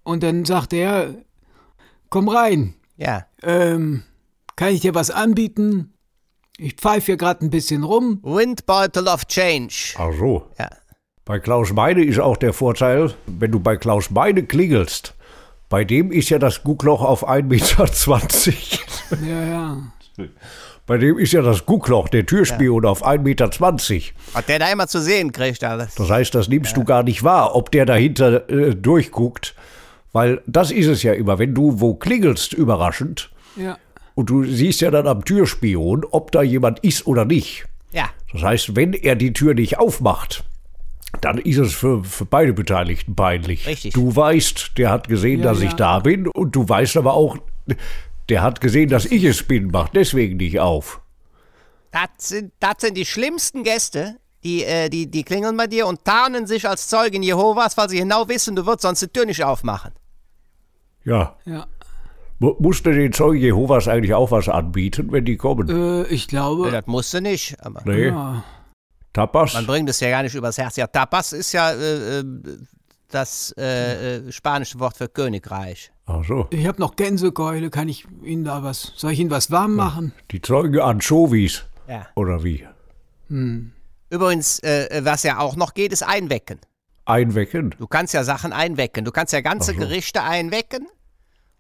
Und 0.03 0.23
dann 0.23 0.47
sagt 0.47 0.73
er, 0.73 1.15
komm 2.09 2.31
rein. 2.31 2.73
Ja. 2.97 3.27
Ähm, 3.43 4.03
kann 4.57 4.71
ich 4.73 4.81
dir 4.81 4.95
was 4.95 5.11
anbieten? 5.11 5.93
Ich 6.61 6.75
pfeife 6.75 7.07
hier 7.07 7.17
gerade 7.17 7.45
ein 7.47 7.51
bisschen 7.51 7.85
rum. 7.85 8.19
Windbeutel 8.25 9.07
of 9.07 9.27
Change. 9.27 9.95
Ach 9.97 10.11
so. 10.19 10.49
Ja. 10.59 10.69
Bei 11.25 11.39
Klaus 11.39 11.73
Meine 11.73 12.03
ist 12.05 12.19
auch 12.19 12.37
der 12.37 12.53
Vorteil, 12.53 13.15
wenn 13.27 13.53
du 13.53 13.61
bei 13.61 13.77
Klaus 13.77 14.11
Meine 14.11 14.43
klingelst, 14.43 15.15
bei 15.69 15.85
dem 15.85 16.11
ist 16.11 16.31
ja 16.31 16.39
das 16.41 16.65
Guckloch 16.65 17.03
auf 17.03 17.29
1,20 17.29 17.45
Meter. 17.45 19.25
Ja, 19.25 19.45
ja. 19.45 20.27
Bei 20.87 20.99
dem 20.99 21.19
ist 21.19 21.33
ja 21.33 21.43
das 21.43 21.65
Guckloch, 21.65 22.09
der 22.09 22.27
Türspion, 22.27 22.87
auf 22.87 23.07
1,20 23.07 23.19
Meter. 23.23 23.51
Hat 24.35 24.49
der 24.49 24.59
da 24.59 24.73
immer 24.73 24.89
zu 24.89 25.01
sehen 25.01 25.31
kriegt, 25.31 25.63
alles. 25.63 25.95
Das 25.95 26.11
heißt, 26.11 26.35
das 26.35 26.49
nimmst 26.49 26.77
du 26.77 26.83
gar 26.83 27.05
nicht 27.05 27.23
wahr, 27.23 27.55
ob 27.55 27.71
der 27.71 27.87
dahinter 27.87 28.49
äh, 28.51 28.75
durchguckt. 28.75 29.55
Weil 30.13 30.43
das 30.47 30.73
ist 30.73 30.87
es 30.87 31.05
ja 31.05 31.13
immer, 31.13 31.39
wenn 31.39 31.55
du 31.55 31.79
wo 31.79 31.95
klingelst, 31.95 32.53
überraschend, 32.53 33.31
Ja. 33.55 33.77
Und 34.19 34.31
du 34.31 34.43
siehst 34.43 34.81
ja 34.81 34.91
dann 34.91 35.07
am 35.07 35.25
Türspion, 35.25 36.05
ob 36.11 36.33
da 36.33 36.43
jemand 36.43 36.81
ist 36.81 37.07
oder 37.07 37.25
nicht. 37.25 37.67
Ja. 37.93 38.11
Das 38.33 38.43
heißt, 38.43 38.75
wenn 38.75 38.93
er 38.93 39.15
die 39.15 39.33
Tür 39.33 39.55
nicht 39.55 39.79
aufmacht, 39.79 40.43
dann 41.21 41.39
ist 41.39 41.59
es 41.59 41.73
für, 41.73 42.03
für 42.03 42.25
beide 42.25 42.53
Beteiligten 42.53 43.15
peinlich. 43.15 43.69
Richtig. 43.69 43.95
Du 43.95 44.17
weißt, 44.17 44.73
der 44.77 44.91
hat 44.91 45.07
gesehen, 45.07 45.39
Ja, 45.39 45.45
dass 45.45 45.61
ich 45.61 45.71
ja. 45.71 45.77
da 45.77 45.99
bin 46.01 46.27
und 46.27 46.57
du 46.57 46.69
weißt 46.69 46.97
aber 46.97 47.15
auch, 47.15 47.39
der 48.29 48.43
hat 48.43 48.61
gesehen, 48.61 48.89
dass 48.89 49.05
ich 49.05 49.23
es 49.23 49.45
bin, 49.45 49.69
macht 49.69 49.95
deswegen 49.95 50.39
nicht 50.39 50.59
auf. 50.59 51.01
Das 51.93 52.09
sind, 52.29 52.53
das 52.59 52.75
sind 52.81 52.97
die 52.97 53.07
schlimmsten 53.07 53.63
Gäste, 53.63 54.17
die, 54.43 54.65
äh, 54.65 54.89
die, 54.89 55.09
die 55.09 55.23
klingeln 55.23 55.57
bei 55.57 55.69
dir 55.69 55.87
und 55.87 56.05
tarnen 56.05 56.49
sich 56.49 56.69
als 56.69 56.89
Zeugen 56.89 57.23
Jehovas, 57.23 57.77
weil 57.77 57.89
sie 57.89 57.99
genau 57.99 58.29
wissen, 58.29 58.57
du 58.57 58.67
wirst 58.67 58.81
sonst 58.81 59.01
die 59.01 59.07
Tür 59.07 59.27
nicht 59.27 59.45
aufmachen. 59.45 59.93
Ja. 61.05 61.37
Ja. 61.45 61.69
Mu- 62.39 62.55
Musste 62.61 62.93
den 62.93 63.13
Zeugen 63.13 63.41
Jehovas 63.41 63.89
eigentlich 63.89 64.15
auch 64.15 64.31
was 64.31 64.49
anbieten, 64.49 65.11
wenn 65.11 65.25
die 65.25 65.37
kommen? 65.37 65.69
Äh, 65.69 66.07
ich 66.09 66.29
glaube. 66.29 66.71
Das 66.71 66.87
musst 66.87 67.13
du 67.15 67.21
nicht, 67.21 67.57
aber 67.65 67.83
nee. 67.85 68.07
Ja. 68.09 68.45
Tapas? 69.13 69.55
man 69.55 69.67
bringt 69.67 69.89
es 69.91 69.99
ja 70.01 70.11
gar 70.11 70.23
nicht 70.23 70.35
übers 70.35 70.59
Herz. 70.59 70.77
Ja, 70.77 70.87
Tapas 70.87 71.33
ist 71.33 71.53
ja 71.53 71.73
äh, 71.73 72.21
äh, 72.21 72.25
das 73.11 73.53
äh, 73.59 74.17
äh, 74.29 74.33
spanische 74.33 74.79
Wort 74.79 74.97
für 74.97 75.09
Königreich. 75.09 75.91
Ach 76.07 76.25
so. 76.25 76.47
Ich 76.51 76.67
habe 76.67 76.79
noch 76.81 76.95
Gänsekeule. 76.95 77.71
Kann 77.71 77.89
ich 77.89 78.07
Ihnen 78.23 78.45
da 78.45 78.63
was? 78.63 78.93
Soll 78.97 79.13
ich 79.13 79.21
Ihnen 79.21 79.31
was 79.31 79.51
warm 79.51 79.75
machen? 79.75 80.13
Die 80.31 80.41
Zeugen 80.41 80.79
Anchovies. 80.81 81.65
Ja. 81.89 82.07
Oder 82.15 82.45
wie? 82.45 82.67
Übrigens, 84.11 84.59
äh, 84.61 85.01
was 85.05 85.23
ja 85.23 85.39
auch 85.39 85.57
noch 85.57 85.75
geht, 85.75 85.93
ist 85.93 86.03
Einwecken. 86.03 86.61
Einwecken? 87.05 87.75
Du 87.79 87.87
kannst 87.87 88.15
ja 88.15 88.25
Sachen 88.25 88.53
einwecken. 88.53 89.05
Du 89.05 89.11
kannst 89.11 89.33
ja 89.33 89.41
ganze 89.41 89.73
so. 89.73 89.79
Gerichte 89.79 90.23
einwecken. 90.23 90.87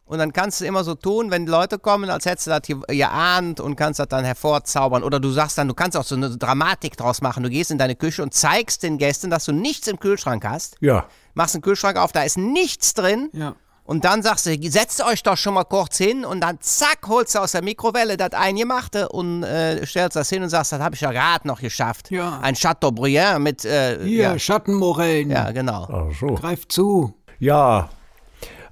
Und 0.08 0.18
dann 0.18 0.32
kannst 0.32 0.60
du 0.60 0.64
immer 0.64 0.84
so 0.84 0.94
tun, 0.94 1.30
wenn 1.30 1.44
die 1.44 1.52
Leute 1.52 1.78
kommen, 1.78 2.08
als 2.08 2.24
hättest 2.24 2.46
du 2.46 2.50
das 2.50 2.62
hier 2.66 2.80
geahnt 2.88 3.60
und 3.60 3.76
kannst 3.76 4.00
das 4.00 4.08
dann 4.08 4.24
hervorzaubern. 4.24 5.02
Oder 5.04 5.20
du 5.20 5.30
sagst 5.30 5.58
dann, 5.58 5.68
du 5.68 5.74
kannst 5.74 5.96
auch 5.98 6.04
so 6.04 6.14
eine 6.14 6.36
Dramatik 6.36 6.96
draus 6.96 7.20
machen. 7.20 7.42
Du 7.42 7.50
gehst 7.50 7.70
in 7.70 7.76
deine 7.78 7.94
Küche 7.94 8.22
und 8.22 8.32
zeigst 8.32 8.82
den 8.82 8.96
Gästen, 8.96 9.28
dass 9.28 9.44
du 9.44 9.52
nichts 9.52 9.86
im 9.86 10.00
Kühlschrank 10.00 10.44
hast. 10.46 10.76
Ja. 10.80 11.06
Machst 11.34 11.54
den 11.54 11.60
Kühlschrank 11.60 11.98
auf, 11.98 12.12
da 12.12 12.22
ist 12.22 12.38
nichts 12.38 12.94
drin. 12.94 13.28
Ja. 13.32 13.54
Und 13.84 14.04
dann 14.04 14.22
sagst 14.22 14.44
du, 14.44 14.70
setzt 14.70 15.02
euch 15.02 15.22
doch 15.22 15.36
schon 15.38 15.54
mal 15.54 15.64
kurz 15.64 15.96
hin 15.96 16.24
und 16.26 16.42
dann 16.42 16.58
zack, 16.60 17.06
holst 17.06 17.34
du 17.34 17.38
aus 17.38 17.52
der 17.52 17.62
Mikrowelle 17.62 18.18
das 18.18 18.32
Eingemachte 18.32 19.08
und 19.08 19.42
äh, 19.44 19.86
stellst 19.86 20.14
das 20.14 20.28
hin 20.28 20.42
und 20.42 20.50
sagst, 20.50 20.72
das 20.72 20.80
habe 20.80 20.94
ich 20.94 21.00
ja 21.00 21.10
gerade 21.10 21.48
noch 21.48 21.60
geschafft. 21.60 22.10
Ja. 22.10 22.38
Ein 22.40 22.54
Chateaubriand 22.54 23.42
mit, 23.42 23.64
äh, 23.64 23.98
Hier, 24.02 24.22
ja, 24.24 24.38
Schattenmorellen. 24.38 25.30
ja, 25.30 25.50
genau. 25.52 25.88
Ach 25.90 26.14
so. 26.20 26.34
Greif 26.34 26.68
zu. 26.68 27.14
Ja, 27.38 27.88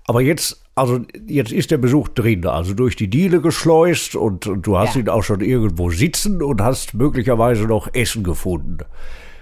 aber 0.06 0.20
jetzt, 0.20 0.60
also 0.76 1.00
jetzt 1.26 1.50
ist 1.52 1.70
der 1.70 1.78
Besuch 1.78 2.08
drin, 2.08 2.46
also 2.46 2.74
durch 2.74 2.94
die 2.96 3.08
Diele 3.08 3.40
geschleust 3.40 4.14
und, 4.14 4.46
und 4.46 4.66
du 4.66 4.78
hast 4.78 4.94
Ja. 4.94 5.00
ihn 5.00 5.08
auch 5.08 5.22
schon 5.22 5.40
irgendwo 5.40 5.90
sitzen 5.90 6.42
und 6.42 6.60
hast 6.62 6.94
möglicherweise 6.94 7.64
noch 7.64 7.88
Essen 7.94 8.22
gefunden. 8.22 8.78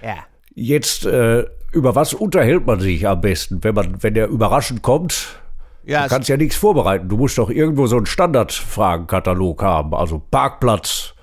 Ja. 0.01 0.15
Jetzt, 0.53 1.05
äh, 1.05 1.45
über 1.73 1.93
was 1.93 2.13
unterhält 2.13 2.65
man 2.65 2.79
sich 2.79 3.05
am 3.07 3.19
besten, 3.21 3.63
wenn 3.63 3.75
man, 3.75 4.01
wenn 4.01 4.13
der 4.13 4.29
überraschend 4.29 4.81
kommt? 4.81 5.39
Ja, 5.83 6.03
Du 6.03 6.09
kannst 6.09 6.29
ja 6.29 6.37
nichts 6.37 6.55
vorbereiten. 6.55 7.09
Du 7.09 7.17
musst 7.17 7.37
doch 7.37 7.49
irgendwo 7.49 7.85
so 7.85 7.97
einen 7.97 8.05
Standardfragenkatalog 8.05 9.61
haben. 9.61 9.93
Also 9.93 10.19
Parkplatz, 10.31 11.13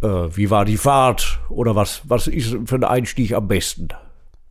äh, 0.00 0.06
wie 0.06 0.48
war 0.50 0.64
die 0.64 0.76
Fahrt 0.78 1.40
oder 1.50 1.74
was, 1.74 2.02
was 2.04 2.28
ist 2.28 2.56
für 2.66 2.76
ein 2.76 2.84
Einstieg 2.84 3.32
am 3.34 3.48
besten? 3.48 3.88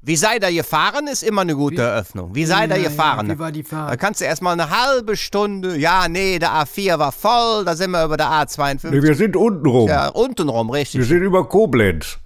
Wie 0.05 0.17
sei 0.17 0.37
da 0.37 0.51
gefahren, 0.51 1.07
ist 1.07 1.23
immer 1.23 1.41
eine 1.41 1.55
gute 1.55 1.81
Eröffnung. 1.81 2.35
Wie 2.35 2.43
sei 2.43 2.67
da 2.67 2.75
Ja, 2.75 2.83
ja, 2.83 2.89
gefahren? 2.89 3.29
wie 3.29 3.39
war 3.39 3.51
die 3.53 3.63
Fahrt? 3.63 3.89
Da 3.91 3.95
kannst 3.95 4.19
du 4.19 4.25
erstmal 4.25 4.51
eine 4.53 4.69
halbe 4.69 5.15
Stunde, 5.15 5.77
ja, 5.77 6.09
nee, 6.09 6.39
der 6.39 6.51
A4 6.51 6.99
war 6.99 7.13
voll, 7.13 7.63
da 7.63 7.73
sind 7.75 7.91
wir 7.91 8.03
über 8.03 8.17
der 8.17 8.27
A52. 8.27 8.89
Nee, 8.89 9.01
wir 9.01 9.15
sind 9.15 9.37
unten 9.37 9.65
rum. 9.65 9.87
ja, 9.87 10.09
untenrum, 10.09 10.67
Wir 10.67 10.73
richtig. 10.75 11.07
sind 11.07 11.21
über 11.21 11.47
Koblenz. 11.47 12.17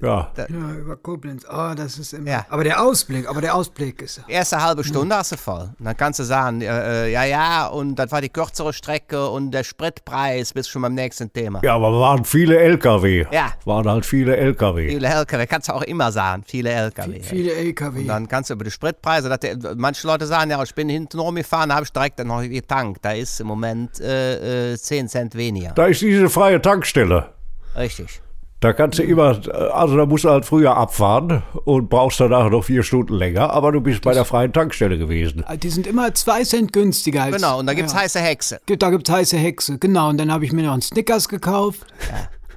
Ja. 0.00 0.30
Ja, 0.36 0.74
über 0.78 0.96
Koblenz. 0.96 1.44
Oh, 1.50 1.72
das 1.74 1.98
ist 1.98 2.12
immer. 2.12 2.30
Ja. 2.30 2.46
Aber 2.48 2.62
der 2.62 2.82
Ausblick, 2.82 3.28
aber 3.28 3.40
der 3.40 3.54
Ausblick 3.54 4.02
ist. 4.02 4.22
Erste 4.28 4.62
halbe 4.62 4.84
Stunde 4.84 5.16
hast 5.16 5.32
du 5.32 5.36
voll. 5.36 5.70
Und 5.78 5.84
dann 5.84 5.96
kannst 5.96 6.20
du 6.20 6.24
sagen, 6.24 6.60
äh, 6.60 7.06
äh, 7.06 7.12
ja, 7.12 7.24
ja, 7.24 7.66
und 7.66 7.96
das 7.96 8.12
war 8.12 8.20
die 8.20 8.28
kürzere 8.28 8.72
Strecke 8.72 9.28
und 9.28 9.50
der 9.50 9.64
Spritpreis, 9.64 10.52
bist 10.52 10.70
schon 10.70 10.82
beim 10.82 10.94
nächsten 10.94 11.32
Thema. 11.32 11.60
Ja, 11.64 11.74
aber 11.74 11.92
waren 11.98 12.24
viele 12.24 12.58
LKW. 12.58 13.26
Ja. 13.32 13.52
Waren 13.64 13.88
halt 13.88 14.06
viele 14.06 14.36
LKW. 14.36 14.88
Viele 14.88 15.08
LKW, 15.08 15.46
kannst 15.46 15.68
du 15.68 15.72
auch 15.72 15.82
immer 15.82 16.12
sagen, 16.12 16.44
viele 16.46 16.70
LKW. 16.70 17.20
Viele 17.20 17.52
LKW. 17.52 18.00
Und 18.00 18.06
dann 18.08 18.28
kannst 18.28 18.50
du 18.50 18.54
über 18.54 18.64
die 18.64 18.70
Spritpreise, 18.70 19.28
dass 19.28 19.40
der, 19.40 19.56
manche 19.76 20.06
Leute 20.06 20.26
sagen, 20.26 20.50
ja, 20.50 20.62
ich 20.62 20.74
bin 20.74 20.88
hinten 20.88 21.18
rumgefahren, 21.18 21.70
da 21.70 21.76
habe 21.76 21.84
ich 21.84 21.92
direkt 21.92 22.18
dann 22.18 22.28
noch 22.28 22.42
getankt. 22.42 23.04
Da 23.04 23.12
ist 23.12 23.40
im 23.40 23.48
Moment 23.48 24.00
äh, 24.00 24.72
äh, 24.72 24.76
10 24.78 25.08
Cent 25.08 25.34
weniger. 25.34 25.72
Da 25.72 25.86
ist 25.86 26.00
diese 26.00 26.28
freie 26.30 26.60
Tankstelle. 26.62 27.30
Richtig. 27.76 28.22
Da 28.62 28.72
kannst 28.72 29.00
du 29.00 29.02
immer, 29.02 29.40
also 29.74 29.96
da 29.96 30.06
musst 30.06 30.22
du 30.22 30.30
halt 30.30 30.44
früher 30.44 30.76
abfahren 30.76 31.42
und 31.64 31.90
brauchst 31.90 32.20
danach 32.20 32.48
noch 32.48 32.62
vier 32.62 32.84
Stunden 32.84 33.14
länger, 33.14 33.50
aber 33.50 33.72
du 33.72 33.80
bist 33.80 34.02
bei 34.02 34.14
der 34.14 34.24
freien 34.24 34.52
Tankstelle 34.52 34.98
gewesen. 34.98 35.44
Die 35.60 35.68
sind 35.68 35.84
immer 35.84 36.14
zwei 36.14 36.44
Cent 36.44 36.72
günstiger 36.72 37.24
als. 37.24 37.34
Genau, 37.34 37.58
und 37.58 37.66
da 37.66 37.74
gibt's 37.74 37.92
ja. 37.92 37.98
heiße 37.98 38.20
Hexe. 38.20 38.60
Da 38.78 38.90
gibt's 38.90 39.10
heiße 39.10 39.36
Hexe, 39.36 39.78
genau. 39.78 40.10
Und 40.10 40.18
dann 40.18 40.30
habe 40.30 40.44
ich 40.44 40.52
mir 40.52 40.62
noch 40.62 40.74
einen 40.74 40.82
Snickers 40.82 41.28
gekauft. 41.28 41.80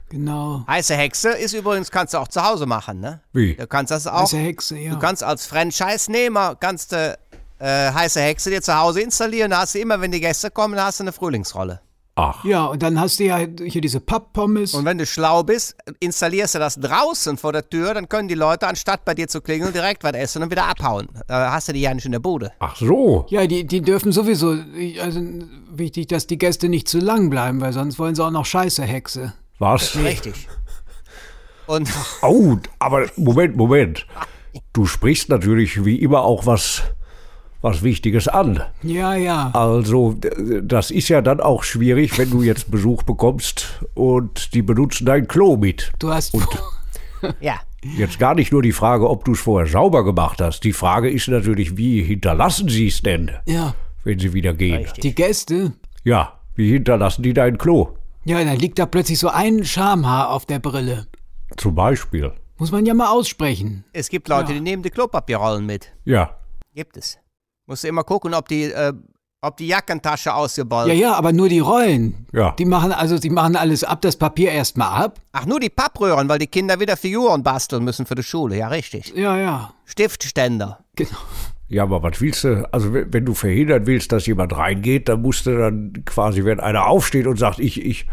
Genau. 0.09 0.63
Heiße 0.67 0.93
Hexe 0.93 1.29
ist 1.29 1.53
übrigens, 1.55 1.89
kannst 1.89 2.13
du 2.13 2.19
auch 2.19 2.27
zu 2.27 2.47
Hause 2.47 2.67
machen, 2.67 2.99
ne? 2.99 3.21
Wie? 3.33 3.55
Du 3.55 3.65
kannst 3.65 3.89
das 3.89 4.05
auch. 4.05 4.21
Heiße 4.21 4.37
Hexe, 4.37 4.77
ja. 4.77 4.91
Du 4.93 4.99
kannst 4.99 5.23
als 5.23 5.47
Franchise-Nehmer, 5.47 6.55
kannst 6.59 6.91
du 6.91 7.17
äh, 7.57 7.91
heiße 7.91 8.21
Hexe 8.21 8.51
dir 8.51 8.61
zu 8.61 8.77
Hause 8.77 9.01
installieren. 9.01 9.49
Da 9.49 9.61
hast 9.61 9.73
du 9.73 9.79
immer, 9.79 9.99
wenn 9.99 10.11
die 10.11 10.21
Gäste 10.21 10.51
kommen, 10.51 10.79
hast 10.79 10.99
du 10.99 11.05
eine 11.05 11.13
Frühlingsrolle. 11.13 11.81
Ach, 12.17 12.45
ja, 12.45 12.65
und 12.67 12.81
dann 12.81 12.97
hast 12.97 13.19
du 13.19 13.25
ja 13.25 13.39
hier 13.39 13.81
diese 13.81 13.99
Papppommes. 13.99 14.73
Und 14.73 14.85
wenn 14.85 14.97
du 14.97 15.05
schlau 15.05 15.43
bist, 15.43 15.75
installierst 15.99 16.55
du 16.55 16.59
das 16.59 16.75
draußen 16.79 17.35
vor 17.37 17.51
der 17.51 17.69
Tür, 17.69 17.93
dann 17.93 18.07
können 18.07 18.29
die 18.29 18.35
Leute, 18.35 18.67
anstatt 18.67 19.03
bei 19.03 19.13
dir 19.13 19.27
zu 19.27 19.41
klingeln, 19.41 19.73
direkt 19.73 20.01
was 20.05 20.13
essen 20.13 20.41
und 20.41 20.49
wieder 20.49 20.65
abhauen. 20.65 21.09
Da 21.27 21.51
hast 21.51 21.67
du 21.67 21.73
die 21.73 21.81
ja 21.81 21.93
nicht 21.93 22.05
in 22.05 22.13
der 22.13 22.19
Bude. 22.19 22.53
ach 22.59 22.77
so. 22.77 23.25
Ja, 23.29 23.45
die, 23.45 23.67
die 23.67 23.81
dürfen 23.81 24.13
sowieso. 24.13 24.55
Also 25.01 25.19
wichtig, 25.69 26.07
dass 26.07 26.25
die 26.25 26.37
Gäste 26.37 26.69
nicht 26.69 26.87
zu 26.87 26.99
lang 26.99 27.29
bleiben, 27.29 27.59
weil 27.59 27.73
sonst 27.73 27.99
wollen 27.99 28.15
sie 28.15 28.23
auch 28.23 28.31
noch 28.31 28.45
Scheiße 28.45 28.83
Hexe. 28.83 29.33
Was? 29.59 29.97
Richtig. 29.97 30.47
Und 31.67 31.89
Oh, 32.21 32.57
aber 32.79 33.07
Moment, 33.17 33.57
Moment. 33.57 34.07
Du 34.71 34.85
sprichst 34.85 35.27
natürlich 35.27 35.83
wie 35.83 35.97
immer 35.99 36.21
auch 36.21 36.45
was, 36.45 36.83
was 37.65 37.83
Wichtiges 37.83 38.27
an. 38.27 38.61
Ja, 38.83 39.15
ja. 39.15 39.49
Also, 39.53 40.15
das 40.61 40.91
ist 40.91 41.09
ja 41.09 41.21
dann 41.21 41.41
auch 41.41 41.63
schwierig, 41.63 42.17
wenn 42.17 42.29
du 42.29 42.43
jetzt 42.43 42.69
Besuch 42.71 43.03
bekommst 43.03 43.83
und 43.95 44.53
die 44.53 44.61
benutzen 44.61 45.05
dein 45.05 45.27
Klo 45.27 45.57
mit. 45.57 45.91
Du 45.99 46.13
hast. 46.13 46.37
ja, 47.41 47.59
Jetzt 47.97 48.17
gar 48.17 48.33
nicht 48.33 48.51
nur 48.51 48.63
die 48.63 48.71
Frage, 48.71 49.07
ob 49.09 49.25
du 49.25 49.33
es 49.33 49.39
vorher 49.41 49.67
sauber 49.69 50.03
gemacht 50.03 50.41
hast. 50.41 50.63
Die 50.63 50.73
Frage 50.73 51.09
ist 51.09 51.27
natürlich, 51.27 51.77
wie 51.77 52.01
hinterlassen 52.01 52.67
sie 52.67 52.87
es 52.87 53.01
denn, 53.01 53.31
ja. 53.45 53.75
wenn 54.03 54.17
sie 54.17 54.33
wieder 54.33 54.53
gehen? 54.55 54.77
Richtig. 54.77 55.01
Die 55.03 55.13
Gäste. 55.15 55.73
Ja, 56.03 56.39
wie 56.55 56.71
hinterlassen 56.71 57.21
die 57.21 57.33
dein 57.33 57.57
Klo? 57.59 57.89
Ja, 58.23 58.43
dann 58.43 58.57
liegt 58.57 58.79
da 58.79 58.87
plötzlich 58.87 59.19
so 59.19 59.27
ein 59.29 59.63
Schamhaar 59.65 60.31
auf 60.31 60.47
der 60.47 60.57
Brille. 60.59 61.05
Zum 61.57 61.75
Beispiel. 61.75 62.31
Muss 62.57 62.71
man 62.71 62.85
ja 62.87 62.95
mal 62.95 63.09
aussprechen. 63.09 63.83
Es 63.93 64.09
gibt 64.09 64.29
Leute, 64.29 64.51
Ja. 64.51 64.55
die 64.55 64.61
nehmen 64.61 64.81
die 64.81 64.89
Klopapierrollen 64.89 65.65
mit. 65.65 65.91
Ja. 66.05 66.37
Gibt 66.73 66.97
es. 66.97 67.19
Musst 67.67 67.83
du 67.83 67.87
immer 67.87 68.03
gucken, 68.03 68.33
ob 68.33 68.47
die, 68.47 68.65
äh, 68.65 68.93
ob 69.41 69.57
die 69.57 69.67
Jackentasche 69.67 70.33
ausgeballt 70.33 70.87
Ja, 70.87 70.93
ja, 70.93 71.13
aber 71.13 71.33
nur 71.33 71.49
die 71.49 71.59
Rollen. 71.59 72.27
Ja. 72.31 72.51
Die 72.57 72.65
machen 72.65 72.91
also, 72.91 73.17
die 73.17 73.29
machen 73.29 73.55
alles 73.55 73.83
ab, 73.83 74.01
das 74.01 74.15
Papier 74.15 74.51
erstmal 74.51 75.03
ab. 75.03 75.19
Ach, 75.31 75.45
nur 75.45 75.59
die 75.59 75.69
Pappröhren, 75.69 76.29
weil 76.29 76.39
die 76.39 76.47
Kinder 76.47 76.79
wieder 76.79 76.97
Figuren 76.97 77.43
basteln 77.43 77.83
müssen 77.83 78.05
für 78.05 78.15
die 78.15 78.23
Schule. 78.23 78.57
Ja, 78.57 78.67
richtig. 78.67 79.13
Ja, 79.15 79.37
ja. 79.37 79.73
Stiftständer. 79.85 80.79
Genau. 80.95 81.17
Ja, 81.67 81.83
aber 81.83 82.03
was 82.03 82.21
willst 82.21 82.43
du? 82.43 82.71
Also, 82.71 82.93
wenn, 82.93 83.11
wenn 83.11 83.25
du 83.25 83.33
verhindern 83.33 83.87
willst, 83.87 84.11
dass 84.11 84.27
jemand 84.27 84.55
reingeht, 84.55 85.09
dann 85.09 85.21
musst 85.21 85.47
du 85.47 85.57
dann 85.57 85.93
quasi, 86.05 86.45
wenn 86.45 86.59
einer 86.59 86.85
aufsteht 86.85 87.25
und 87.25 87.37
sagt, 87.37 87.59
ich, 87.59 87.83
ich, 87.83 88.05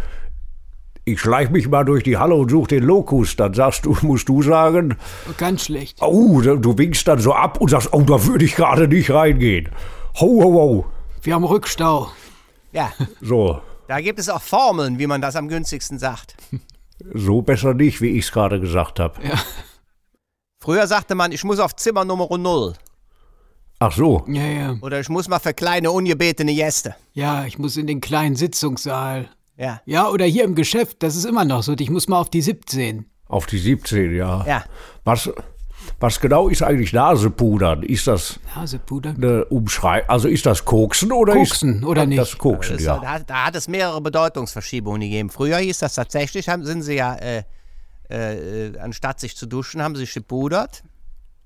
ich 1.05 1.21
schleich 1.21 1.51
mich 1.51 1.69
mal 1.69 1.85
durch 1.85 2.05
die 2.05 2.17
Halle 2.17 2.35
und 2.35 2.51
such 2.51 2.69
den 2.69 2.83
Lokus, 2.85 3.37
dann 3.37 3.55
sagst 3.55 3.85
du, 3.87 3.97
musst 4.03 4.29
du 4.29 4.43
sagen, 4.43 4.97
Ganz 5.39 5.65
schlecht. 5.65 5.99
oh, 6.01 6.41
du 6.41 6.79
winkst 6.79 7.07
dann 7.09 7.19
so 7.19 7.35
ab 7.35 7.61
und 7.61 7.71
sagst, 7.71 7.93
oh, 7.93 8.03
da 8.03 8.25
würde 8.27 8.45
ich 8.45 8.55
gerade 8.55 8.87
nicht 8.89 9.11
reingehen. 9.11 9.69
Ho, 10.21 10.27
ho, 10.43 10.53
ho. 10.53 10.87
Wir 11.23 11.35
haben 11.35 11.45
Rückstau. 11.45 12.09
Ja, 12.73 12.93
So, 13.21 13.61
da 13.89 14.01
gibt 14.01 14.19
es 14.19 14.29
auch 14.29 14.41
Formeln, 14.43 14.99
wie 14.99 15.07
man 15.07 15.21
das 15.21 15.37
am 15.37 15.49
günstigsten 15.49 15.99
sagt. 15.99 16.37
so 17.13 17.43
besser 17.43 17.75
nicht, 17.75 18.01
wie 18.01 18.11
ich 18.19 18.25
es 18.27 18.33
gerade 18.33 18.61
gesagt 18.61 18.99
habe. 19.01 19.21
Früher 20.61 20.87
sagte 20.87 21.15
man, 21.15 21.33
ich 21.33 21.43
muss 21.45 21.59
auf 21.59 21.75
Zimmer 21.77 22.05
Nummer 22.05 22.29
0 22.37 22.75
Ach 23.81 23.91
so, 23.93 24.25
Ja, 24.29 24.45
ja. 24.47 24.77
oder 24.81 25.01
ich 25.01 25.09
muss 25.09 25.27
mal 25.29 25.41
für 25.41 25.53
kleine, 25.53 25.91
ungebetene 25.91 26.55
Gäste. 26.55 26.95
Ja, 27.15 27.45
ich 27.47 27.59
muss 27.59 27.77
in 27.77 27.89
den 27.89 28.01
kleinen 28.01 28.37
Sitzungssaal. 28.37 29.29
Ja, 29.57 29.81
Ja, 29.85 30.09
oder 30.09 30.25
hier 30.25 30.45
im 30.45 30.55
Geschäft, 30.55 31.03
das 31.03 31.17
ist 31.17 31.25
immer 31.25 31.45
noch 31.45 31.63
so. 31.63 31.75
Ich 31.79 31.91
muss 31.91 32.09
mal 32.09 32.19
auf 32.19 32.31
die 32.31 32.43
17. 32.43 33.07
auf 33.29 33.47
die 33.47 33.59
17, 33.59 34.15
ja. 34.15 34.45
ja. 34.47 34.65
Was, 35.05 35.31
was 36.01 36.21
genau 36.21 36.49
ist 36.49 36.63
eigentlich 36.63 36.93
Nasepudern? 36.93 37.83
Ist 37.83 38.07
das 38.07 38.41
Nasepuder. 38.55 39.11
eine 39.11 39.45
Umschrei... 39.47 40.09
Also 40.09 40.29
ist 40.29 40.47
das 40.47 40.65
Koksen 40.65 41.13
oder 41.13 41.35
Koksen, 41.35 41.79
ist... 41.79 41.85
oder 41.85 42.07
nicht? 42.07 42.19
Das 42.19 42.37
Koksen, 42.39 42.77
Das, 42.77 42.85
ja. 42.85 42.99
da, 42.99 43.19
da 43.21 43.47
hat 43.47 43.57
es 43.57 43.69
mehrere 43.69 44.01
Bedeutungsverschiebungen 44.01 45.01
gegeben. 45.01 45.31
Früher 45.31 45.59
hieß 45.59 45.79
das 45.79 45.95
tatsächlich, 45.95 46.49
haben, 46.49 46.65
sind 46.65 46.83
sie 46.83 46.95
ja, 46.95 47.15
äh, 47.15 47.45
äh, 48.09 48.79
anstatt 48.79 49.21
sich 49.21 49.37
zu 49.37 49.47
duschen, 49.47 49.83
haben 49.83 49.95
sie 49.95 50.03
sich 50.03 50.15
gepudert. 50.15 50.83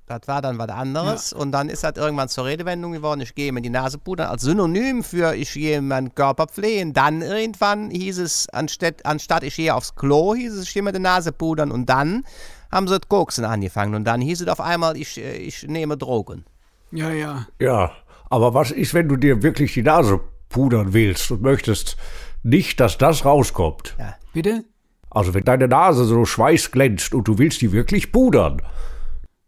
Das 0.07 0.21
war 0.27 0.41
dann 0.41 0.57
was 0.57 0.69
anderes. 0.69 1.33
Und 1.33 1.51
dann 1.51 1.69
ist 1.69 1.83
das 1.83 1.97
irgendwann 1.97 2.29
zur 2.29 2.45
Redewendung 2.45 2.93
geworden, 2.93 3.21
ich 3.21 3.35
gehe 3.35 3.51
mir 3.51 3.61
die 3.61 3.71
Nase 3.71 3.99
pudern, 3.99 4.29
als 4.29 4.43
Synonym 4.43 5.03
für 5.03 5.35
ich 5.35 5.53
gehe 5.53 5.83
meinen 5.83 6.15
Körper 6.15 6.47
pflegen. 6.47 6.93
Dann 6.93 7.23
irgendwann 7.23 7.91
hieß 7.91 8.19
es, 8.19 8.49
anstatt, 8.51 9.05
anstatt 9.05 9.43
ich 9.43 9.57
gehe 9.57 9.75
aufs 9.75 9.97
Klo, 9.97 10.37
hieß 10.37 10.55
es, 10.55 10.69
ich 10.69 10.75
gehe 10.75 10.83
mir 10.83 10.93
die 10.93 11.01
Nase 11.01 11.33
pudern. 11.33 11.73
Und 11.73 11.87
dann 11.91 12.25
haben 12.71 12.87
sie 12.87 12.97
das 12.99 13.09
Koksen 13.09 13.45
angefangen. 13.45 13.97
Und 13.97 14.05
dann 14.05 14.21
hieß 14.21 14.43
es 14.43 14.49
auf 14.49 14.61
einmal, 14.61 14.97
ich, 14.97 15.19
äh, 15.19 15.39
ich 15.39 15.65
nehme 15.65 15.97
Drogen. 15.97 16.45
Ja, 16.93 17.11
ja. 17.11 17.47
Ja, 17.61 17.91
aber 18.31 18.55
was 18.55 18.71
ist, 18.71 18.95
wenn 18.95 19.09
du 19.09 19.17
dir 19.17 19.43
wirklich 19.43 19.75
die 19.75 19.83
Nase 19.83 20.21
pudern 20.49 20.93
willst 20.93 21.33
und 21.33 21.43
möchtest 21.43 21.97
nicht, 22.45 22.79
dass 22.79 22.97
das 22.97 23.25
rauskommt? 23.25 23.97
Bitte? 24.33 24.65
Also 25.11 25.35
wenn 25.35 25.43
deine 25.43 25.67
Nase 25.67 26.05
so 26.05 26.25
schweißglänzt 26.25 27.13
und 27.13 27.27
du 27.27 27.39
willst 27.39 27.61
die 27.61 27.73
wirklich 27.73 28.13
pudern, 28.13 28.63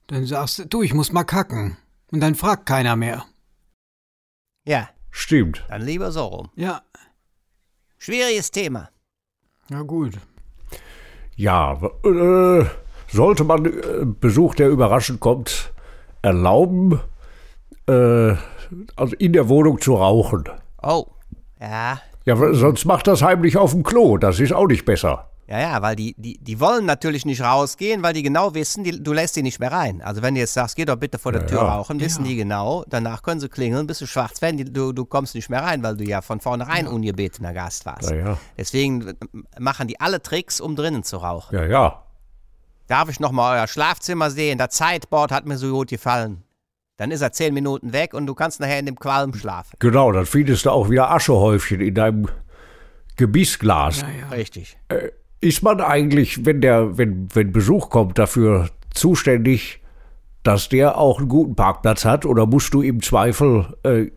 Dann 0.08 0.24
sagst 0.24 0.58
du, 0.58 0.64
du, 0.66 0.82
ich 0.82 0.94
muss 0.94 1.12
mal 1.12 1.24
kacken. 1.24 1.76
Und 2.10 2.20
dann 2.20 2.34
fragt 2.34 2.66
keiner 2.66 2.96
mehr. 2.96 3.24
Ja, 4.66 4.88
stimmt. 5.10 5.64
dann 5.68 5.82
lieber 5.82 6.10
so 6.12 6.24
rum. 6.24 6.48
Ja. 6.56 6.82
Schwieriges 7.98 8.50
Thema. 8.50 8.88
Ja, 9.70 9.82
gut. 9.82 10.14
Ja, 11.36 11.74
äh, 12.04 12.64
sollte 13.08 13.44
man 13.44 13.66
äh, 13.66 14.04
Besuch, 14.04 14.54
der 14.54 14.70
überraschend 14.70 15.20
kommt, 15.20 15.72
erlauben, 16.22 17.00
äh, 17.86 18.34
also 18.96 19.14
in 19.18 19.32
der 19.34 19.48
Wohnung 19.48 19.80
zu 19.80 19.94
rauchen? 19.94 20.44
Oh, 20.82 21.06
ja, 21.60 22.00
Ja, 22.24 22.54
sonst 22.54 22.84
macht 22.86 23.06
das 23.06 23.22
heimlich 23.22 23.56
auf 23.56 23.72
dem 23.72 23.82
Klo, 23.82 24.16
das 24.16 24.40
ist 24.40 24.52
auch 24.52 24.66
nicht 24.66 24.84
besser. 24.84 25.30
Ja, 25.48 25.58
ja, 25.60 25.80
weil 25.80 25.96
die, 25.96 26.14
die, 26.18 26.36
die 26.38 26.60
wollen 26.60 26.84
natürlich 26.84 27.24
nicht 27.24 27.40
rausgehen, 27.40 28.02
weil 28.02 28.12
die 28.12 28.22
genau 28.22 28.52
wissen, 28.52 28.84
die, 28.84 29.02
du 29.02 29.14
lässt 29.14 29.34
die 29.34 29.42
nicht 29.42 29.60
mehr 29.60 29.72
rein. 29.72 30.02
Also 30.02 30.20
wenn 30.20 30.34
du 30.34 30.40
jetzt 30.40 30.52
sagst, 30.52 30.76
geh 30.76 30.84
doch 30.84 30.96
bitte 30.96 31.18
vor 31.18 31.32
der 31.32 31.40
Ja, 31.42 31.46
Tür 31.46 31.62
ja. 31.62 31.74
rauchen, 31.74 32.00
wissen 32.00 32.24
die 32.24 32.36
genau, 32.36 32.84
danach 32.86 33.22
können 33.22 33.40
sie 33.40 33.48
klingeln, 33.48 33.86
bis 33.86 34.00
du 34.00 34.06
schwarz 34.06 34.42
werden, 34.42 34.58
die, 34.58 34.64
du, 34.70 34.92
du 34.92 35.06
kommst 35.06 35.34
nicht 35.34 35.48
mehr 35.48 35.62
rein, 35.62 35.82
weil 35.82 35.96
du 35.96 36.04
ja 36.04 36.20
von 36.20 36.40
vornherein 36.40 36.86
ungebetener 36.86 37.54
Gast 37.54 37.86
warst. 37.86 38.10
Ja, 38.10 38.16
ja. 38.16 38.38
Deswegen 38.58 39.08
äh, 39.08 39.14
machen 39.58 39.88
die 39.88 39.98
alle 40.00 40.20
Tricks, 40.20 40.60
um 40.60 40.76
drinnen 40.76 41.02
zu 41.02 41.16
rauchen. 41.16 41.56
Ja, 41.56 41.64
ja. 41.64 42.02
Darf 42.86 43.08
ich 43.08 43.18
nochmal 43.18 43.58
euer 43.58 43.66
Schlafzimmer 43.66 44.30
sehen? 44.30 44.58
Das 44.58 44.70
Zeitboard 44.74 45.32
hat 45.32 45.46
mir 45.46 45.56
so 45.56 45.70
gut 45.72 45.88
gefallen. 45.88 46.42
Dann 46.98 47.10
ist 47.10 47.22
er 47.22 47.32
zehn 47.32 47.54
Minuten 47.54 47.94
weg 47.94 48.12
und 48.12 48.26
du 48.26 48.34
kannst 48.34 48.60
nachher 48.60 48.80
in 48.80 48.86
dem 48.86 48.98
Qualm 48.98 49.32
schlafen. 49.32 49.76
Genau, 49.78 50.12
dann 50.12 50.26
findest 50.26 50.66
du 50.66 50.70
auch 50.70 50.90
wieder 50.90 51.10
Aschehäufchen 51.10 51.80
in 51.80 51.94
deinem 51.94 52.28
Gebissglas. 53.16 54.02
Ja, 54.02 54.08
ja. 54.08 54.30
Ist 55.40 55.62
man 55.62 55.80
eigentlich, 55.80 56.44
wenn 56.44 56.60
der, 56.60 56.98
wenn, 56.98 57.28
wenn 57.34 57.52
Besuch 57.52 57.90
kommt, 57.90 58.18
dafür 58.18 58.70
zuständig, 58.92 59.80
dass 60.42 60.68
der 60.68 60.98
auch 60.98 61.18
einen 61.18 61.28
guten 61.28 61.54
Parkplatz 61.54 62.04
hat? 62.04 62.24
Oder 62.24 62.46
musst 62.46 62.74
du 62.74 62.82
im 62.82 63.02
Zweifel 63.02 63.76
äh, 63.84 64.10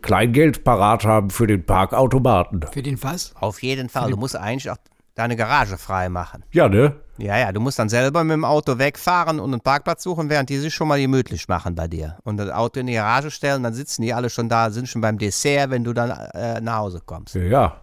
Kleingeld 0.00 0.64
parat 0.64 1.04
haben 1.04 1.30
für 1.30 1.46
den 1.46 1.64
Parkautomaten? 1.64 2.64
Für 2.72 2.82
den 2.82 2.96
Fass? 2.96 3.34
Auf 3.38 3.62
jeden 3.62 3.88
Fall. 3.88 4.10
Du 4.10 4.16
musst 4.16 4.36
eigentlich 4.36 4.70
auch 4.70 4.76
deine 5.14 5.36
Garage 5.36 5.76
frei 5.76 6.08
machen. 6.08 6.44
Ja, 6.52 6.68
ne? 6.68 6.96
Ja, 7.18 7.36
ja, 7.36 7.52
du 7.52 7.60
musst 7.60 7.78
dann 7.78 7.88
selber 7.88 8.24
mit 8.24 8.32
dem 8.32 8.44
Auto 8.44 8.78
wegfahren 8.78 9.38
und 9.38 9.52
einen 9.52 9.60
Parkplatz 9.60 10.02
suchen, 10.02 10.30
während 10.30 10.48
die 10.48 10.56
sich 10.56 10.74
schon 10.74 10.88
mal 10.88 10.98
gemütlich 10.98 11.46
machen 11.46 11.74
bei 11.74 11.86
dir. 11.86 12.16
Und 12.24 12.38
das 12.38 12.50
Auto 12.50 12.80
in 12.80 12.86
die 12.86 12.94
Garage 12.94 13.30
stellen, 13.30 13.62
dann 13.62 13.74
sitzen 13.74 14.02
die 14.02 14.14
alle 14.14 14.30
schon 14.30 14.48
da, 14.48 14.70
sind 14.70 14.88
schon 14.88 15.02
beim 15.02 15.18
Dessert, 15.18 15.70
wenn 15.70 15.84
du 15.84 15.92
dann 15.92 16.10
äh, 16.10 16.60
nach 16.60 16.78
Hause 16.78 17.02
kommst. 17.04 17.34
Ja, 17.34 17.42
ja. 17.42 17.81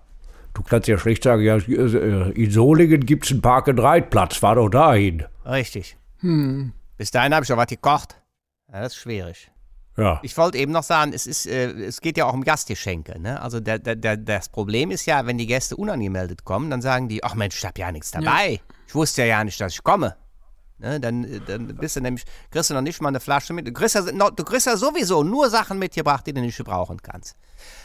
Du 0.59 0.69
kannst 0.69 0.87
ja 0.87 0.97
schlecht 0.97 1.23
sagen, 1.23 1.41
ja, 1.41 1.55
äh, 1.57 2.31
in 2.31 2.51
Solingen 2.51 3.05
gibt's 3.05 3.31
einen 3.31 3.41
Park-and-Ride-Platz, 3.41 4.37
fahr 4.37 4.55
doch 4.55 4.69
dahin. 4.69 5.23
Richtig. 5.45 5.97
Bis 6.97 7.11
dahin 7.11 7.33
habe 7.33 7.43
ich 7.43 7.47
schon 7.47 7.57
was 7.57 7.67
gekocht. 7.67 8.15
Ja, 8.71 8.81
das 8.81 8.93
ist 8.93 8.99
schwierig. 8.99 9.51
Ja. 9.97 10.19
Ich 10.21 10.37
wollte 10.37 10.57
eben 10.57 10.71
noch 10.71 10.83
sagen, 10.83 11.11
es, 11.13 11.27
ist, 11.27 11.45
äh, 11.47 11.71
es 11.71 12.01
geht 12.01 12.17
ja 12.17 12.25
auch 12.25 12.33
um 12.33 12.43
Gastgeschenke. 12.43 13.19
Ne? 13.19 13.41
Also 13.41 13.59
der, 13.59 13.79
der, 13.79 13.95
der, 13.95 14.17
das 14.17 14.49
Problem 14.49 14.91
ist 14.91 15.05
ja, 15.05 15.25
wenn 15.25 15.37
die 15.37 15.47
Gäste 15.47 15.75
unangemeldet 15.75 16.45
kommen, 16.45 16.69
dann 16.69 16.81
sagen 16.81 17.09
die, 17.09 17.23
ach 17.23 17.35
Mensch, 17.35 17.57
ich 17.57 17.65
habe 17.65 17.79
ja 17.79 17.91
nichts 17.91 18.11
dabei. 18.11 18.61
Ich 18.87 18.95
wusste 18.95 19.21
ja 19.23 19.27
ja 19.27 19.43
nicht, 19.43 19.59
dass 19.59 19.73
ich 19.73 19.83
komme. 19.83 20.15
Ne? 20.79 20.99
Dann, 20.99 21.23
äh, 21.25 21.39
dann 21.45 21.67
bist 21.75 21.95
du 21.95 22.01
nämlich, 22.01 22.23
kriegst 22.51 22.69
du 22.69 22.73
noch 22.73 22.81
nicht 22.81 23.01
mal 23.01 23.09
eine 23.09 23.19
Flasche 23.19 23.53
mit. 23.53 23.67
Du 23.67 23.71
kriegst, 23.73 23.95
ja, 23.95 24.01
no- 24.13 24.29
du 24.29 24.43
kriegst 24.43 24.65
ja 24.65 24.77
sowieso 24.77 25.23
nur 25.23 25.49
Sachen 25.49 25.77
mitgebracht, 25.79 26.25
die 26.25 26.33
du 26.33 26.41
nicht 26.41 26.57
gebrauchen 26.57 27.01
kannst. 27.01 27.35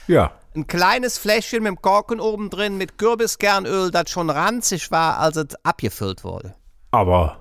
Ja. 0.07 0.33
Ein 0.55 0.67
kleines 0.67 1.19
Fläschchen 1.19 1.63
mit 1.65 1.71
dem 1.71 1.83
Korken 1.83 2.21
oben 2.21 2.51
drin 2.51 2.77
mit 2.79 2.97
Kürbiskernöl, 2.99 3.91
das 3.91 4.11
schon 4.11 4.31
ranzig 4.31 4.91
war, 4.91 5.19
als 5.19 5.37
es 5.37 5.47
abgefüllt 5.65 6.23
wurde. 6.25 6.55
Aber, 6.93 7.39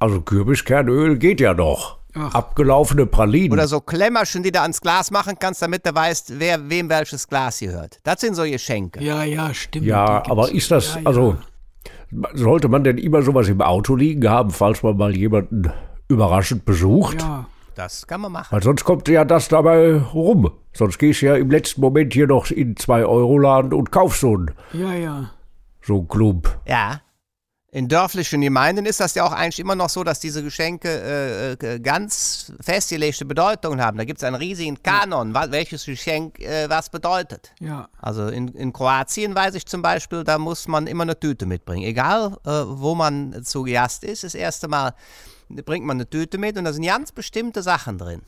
also 0.00 0.20
Kürbiskernöl 0.20 1.16
geht 1.18 1.40
ja 1.40 1.54
noch. 1.54 1.98
Ach. 2.18 2.34
Abgelaufene 2.34 3.04
Pralinen. 3.04 3.52
Oder 3.52 3.68
so 3.68 3.78
Klemmerchen, 3.80 4.42
die 4.42 4.50
du 4.50 4.60
ans 4.62 4.80
Glas 4.80 5.10
machen 5.10 5.38
kannst, 5.38 5.60
damit 5.60 5.84
du 5.84 5.94
weißt, 5.94 6.38
wer 6.40 6.70
wem 6.70 6.88
welches 6.88 7.28
Glas 7.28 7.58
gehört. 7.60 7.98
Das 8.04 8.22
sind 8.22 8.34
so 8.34 8.44
Geschenke. 8.44 9.04
Ja, 9.04 9.22
ja, 9.22 9.52
stimmt. 9.52 9.84
Ja, 9.84 10.22
aber 10.26 10.50
ist 10.50 10.70
das, 10.70 10.94
Ja, 10.94 11.00
ja. 11.00 11.06
also, 11.06 11.36
sollte 12.34 12.68
man 12.68 12.84
denn 12.84 12.98
immer 12.98 13.22
sowas 13.22 13.48
im 13.48 13.60
Auto 13.60 13.94
liegen 13.96 14.28
haben, 14.28 14.50
falls 14.50 14.82
man 14.82 14.96
mal 14.96 15.16
jemanden 15.16 15.72
überraschend 16.08 16.64
besucht? 16.64 17.20
Ja, 17.20 17.46
Das 17.74 18.06
kann 18.06 18.20
man 18.22 18.32
machen. 18.32 18.48
Weil 18.50 18.62
sonst 18.62 18.84
kommt 18.84 19.08
ja 19.08 19.24
das 19.24 19.48
dabei 19.48 19.96
rum. 19.96 20.50
Sonst 20.72 20.98
gehst 20.98 21.22
du 21.22 21.26
ja 21.26 21.36
im 21.36 21.50
letzten 21.50 21.80
Moment 21.80 22.12
hier 22.14 22.26
noch 22.26 22.50
in 22.50 22.74
2-Euro-Laden 22.74 23.72
und 23.72 23.90
kaufst 23.92 24.20
so 24.20 24.34
einen, 24.34 24.50
ja, 24.72 24.94
ja. 24.94 25.30
so 25.82 25.98
einen 25.98 26.08
Klump. 26.08 26.48
Ja. 26.66 27.00
In 27.76 27.88
dörflichen 27.88 28.40
Gemeinden 28.40 28.86
ist 28.86 29.00
das 29.00 29.14
ja 29.16 29.24
auch 29.26 29.32
eigentlich 29.32 29.58
immer 29.58 29.74
noch 29.74 29.90
so, 29.90 30.02
dass 30.02 30.18
diese 30.18 30.42
Geschenke 30.42 30.88
äh, 30.88 31.74
äh, 31.74 31.78
ganz 31.78 32.50
festgelegte 32.58 33.26
Bedeutungen 33.26 33.82
haben. 33.82 33.98
Da 33.98 34.04
gibt 34.04 34.18
es 34.18 34.24
einen 34.24 34.36
riesigen 34.36 34.82
Kanon, 34.82 35.34
welches 35.34 35.84
Geschenk 35.84 36.40
äh, 36.40 36.70
was 36.70 36.88
bedeutet. 36.88 37.52
Ja, 37.60 37.90
Also 38.00 38.28
in, 38.28 38.48
in 38.48 38.72
Kroatien 38.72 39.34
weiß 39.34 39.56
ich 39.56 39.66
zum 39.66 39.82
Beispiel, 39.82 40.24
da 40.24 40.38
muss 40.38 40.68
man 40.68 40.86
immer 40.86 41.02
eine 41.02 41.20
Tüte 41.20 41.44
mitbringen. 41.44 41.82
Egal, 41.84 42.38
äh, 42.46 42.50
wo 42.50 42.94
man 42.94 43.44
zu 43.44 43.64
Gast 43.64 44.04
ist, 44.04 44.24
das 44.24 44.34
erste 44.34 44.68
Mal 44.68 44.94
bringt 45.50 45.84
man 45.84 45.98
eine 45.98 46.08
Tüte 46.08 46.38
mit 46.38 46.56
und 46.56 46.64
da 46.64 46.72
sind 46.72 46.86
ganz 46.86 47.12
bestimmte 47.12 47.62
Sachen 47.62 47.98
drin. 47.98 48.22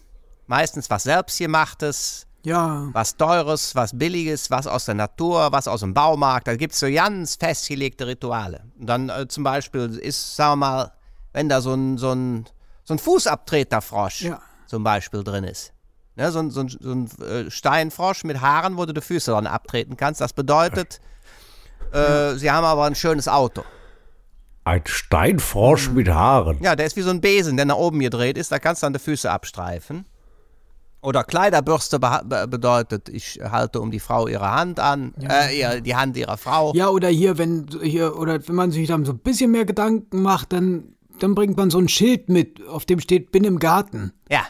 Meistens 0.46 0.90
was 0.90 1.04
selbstgemachtes, 1.04 2.26
ja. 2.44 2.88
was 2.92 3.16
Teures, 3.16 3.74
was 3.74 3.96
Billiges, 3.98 4.51
was 4.51 4.66
aus 4.66 4.85
der 4.87 4.94
Natur, 4.94 5.53
was 5.53 5.68
aus 5.68 5.81
dem 5.81 5.94
Baumarkt. 5.94 6.46
Da 6.48 6.57
gibt 6.57 6.74
es 6.74 6.81
so 6.81 6.90
ganz 6.90 7.37
festgelegte 7.37 8.07
Rituale. 8.07 8.62
Und 8.79 8.87
dann 8.87 9.09
äh, 9.09 9.29
zum 9.29 9.44
Beispiel 9.44 9.98
ist, 9.98 10.37
sagen 10.37 10.53
wir 10.53 10.66
mal, 10.66 10.92
wenn 11.33 11.48
da 11.48 11.61
so 11.61 11.74
ein, 11.74 11.98
so 11.98 12.12
ein, 12.12 12.46
so 12.85 12.94
ein 12.94 12.98
Fußabtreterfrosch 12.98 14.22
Ja. 14.22 14.40
zum 14.66 14.83
Beispiel 14.85 15.22
drin 15.24 15.44
ist. 15.44 15.72
Ne, 16.16 16.33
so 16.33 16.40
ein, 16.40 16.51
so 16.51 16.61
ein, 16.62 16.68
so 16.68 16.90
ein 16.92 17.09
äh, 17.22 17.51
Steinfrosch 17.51 18.24
mit 18.24 18.40
Haaren, 18.40 18.77
wo 18.77 18.85
du 18.87 18.92
die 18.92 19.01
Füße 19.01 19.31
dann 19.31 19.46
abtreten 19.46 19.96
kannst. 19.96 20.20
Das 20.20 20.33
bedeutet, 20.33 21.01
äh, 21.92 22.35
sie 22.35 22.51
haben 22.51 22.64
aber 22.64 22.85
ein 22.87 22.96
schönes 22.96 23.29
Auto. 23.29 23.62
Ein 24.64 24.83
Steinfrosch 24.85 25.90
mit 25.90 26.09
Haaren. 26.09 26.61
Ja, 26.62 26.74
der 26.77 26.87
ist 26.87 26.96
wie 26.96 27.03
so 27.03 27.11
ein 27.11 27.20
Besen, 27.20 27.57
der 27.57 27.66
nach 27.66 27.77
oben 27.77 28.01
gedreht 28.01 28.37
ist. 28.37 28.51
Da 28.51 28.59
kannst 28.59 28.83
du 28.83 28.87
dann 28.87 28.94
die 28.94 28.98
Füße 28.98 29.31
abstreifen. 29.31 30.07
Oder 31.00 31.22
Kleiderbürste 31.22 32.00
bedeutet, 32.00 33.08
ich 33.08 33.40
halte 33.40 33.80
um 33.80 33.90
die 33.90 34.00
Frau 34.00 34.26
ihre 34.26 34.50
Hand 34.50 34.80
an, 34.80 35.14
äh, 35.20 35.56
ihr, 35.56 35.80
die 35.80 35.94
Hand 35.94 36.16
ihrer 36.16 36.37
Frau. 36.37 36.72
Ja, 36.74 36.88
oder 36.88 37.08
hier, 37.08 37.38
wenn 37.38 37.66
hier, 37.82 38.18
oder 38.18 38.46
wenn 38.48 38.56
man 38.56 38.72
sich 38.72 38.88
dann 38.88 39.04
so 39.04 39.12
ein 39.12 39.18
bisschen 39.18 39.52
mehr 39.52 39.64
Gedanken 39.64 40.22
macht, 40.22 40.52
dann, 40.52 40.94
dann 41.20 41.37
bringt 41.37 41.56
man 41.56 41.70
so 41.70 41.78
ein 41.78 41.88
Schild 41.88 42.28
mit, 42.28 42.66
auf 42.66 42.84
dem 42.84 42.98
steht, 42.98 43.30
bin 43.30 43.44
im 43.44 43.61
Garten. 43.61 44.12
Ja, 44.28 44.44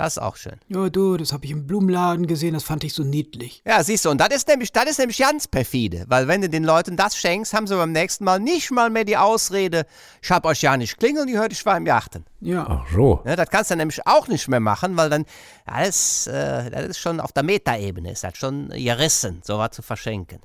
das 0.00 0.16
ist 0.16 0.22
auch 0.22 0.36
schön. 0.36 0.58
Ja, 0.68 0.88
du, 0.88 1.18
das 1.18 1.32
habe 1.34 1.44
ich 1.44 1.50
im 1.50 1.66
Blumenladen 1.66 2.26
gesehen, 2.26 2.54
das 2.54 2.64
fand 2.64 2.84
ich 2.84 2.94
so 2.94 3.04
niedlich. 3.04 3.62
Ja, 3.66 3.84
siehst 3.84 4.06
du, 4.06 4.10
und 4.10 4.18
das 4.18 4.28
ist 4.30 4.48
nämlich, 4.48 4.72
das 4.72 4.86
ist 4.86 4.98
nämlich 4.98 5.18
ganz 5.18 5.46
perfide, 5.46 6.06
weil 6.08 6.26
wenn 6.26 6.40
du 6.40 6.48
den 6.48 6.64
Leuten 6.64 6.96
das 6.96 7.16
schenkst, 7.16 7.52
haben 7.52 7.66
sie 7.66 7.76
beim 7.76 7.92
nächsten 7.92 8.24
Mal 8.24 8.40
nicht 8.40 8.70
mal 8.70 8.88
mehr 8.88 9.04
die 9.04 9.18
Ausrede, 9.18 9.84
ich 10.22 10.30
hab 10.30 10.46
euch 10.46 10.62
ja 10.62 10.76
nicht 10.78 10.98
klingeln 10.98 11.26
gehört, 11.26 11.52
ich 11.52 11.66
war 11.66 11.76
im 11.76 11.86
Yachten. 11.86 12.24
Ja. 12.40 12.66
Ach 12.66 12.86
so. 12.90 13.20
Ne, 13.26 13.36
das 13.36 13.50
kannst 13.50 13.70
du 13.70 13.76
nämlich 13.76 14.06
auch 14.06 14.26
nicht 14.26 14.48
mehr 14.48 14.60
machen, 14.60 14.96
weil 14.96 15.10
dann, 15.10 15.26
ja, 15.68 15.84
das, 15.84 16.26
äh, 16.26 16.70
das 16.70 16.86
ist 16.86 16.98
schon 16.98 17.20
auf 17.20 17.32
der 17.32 17.42
Metaebene, 17.42 18.10
ist 18.10 18.24
das 18.24 18.38
schon 18.38 18.70
gerissen, 18.70 19.42
sowas 19.44 19.72
zu 19.72 19.82
verschenken. 19.82 20.40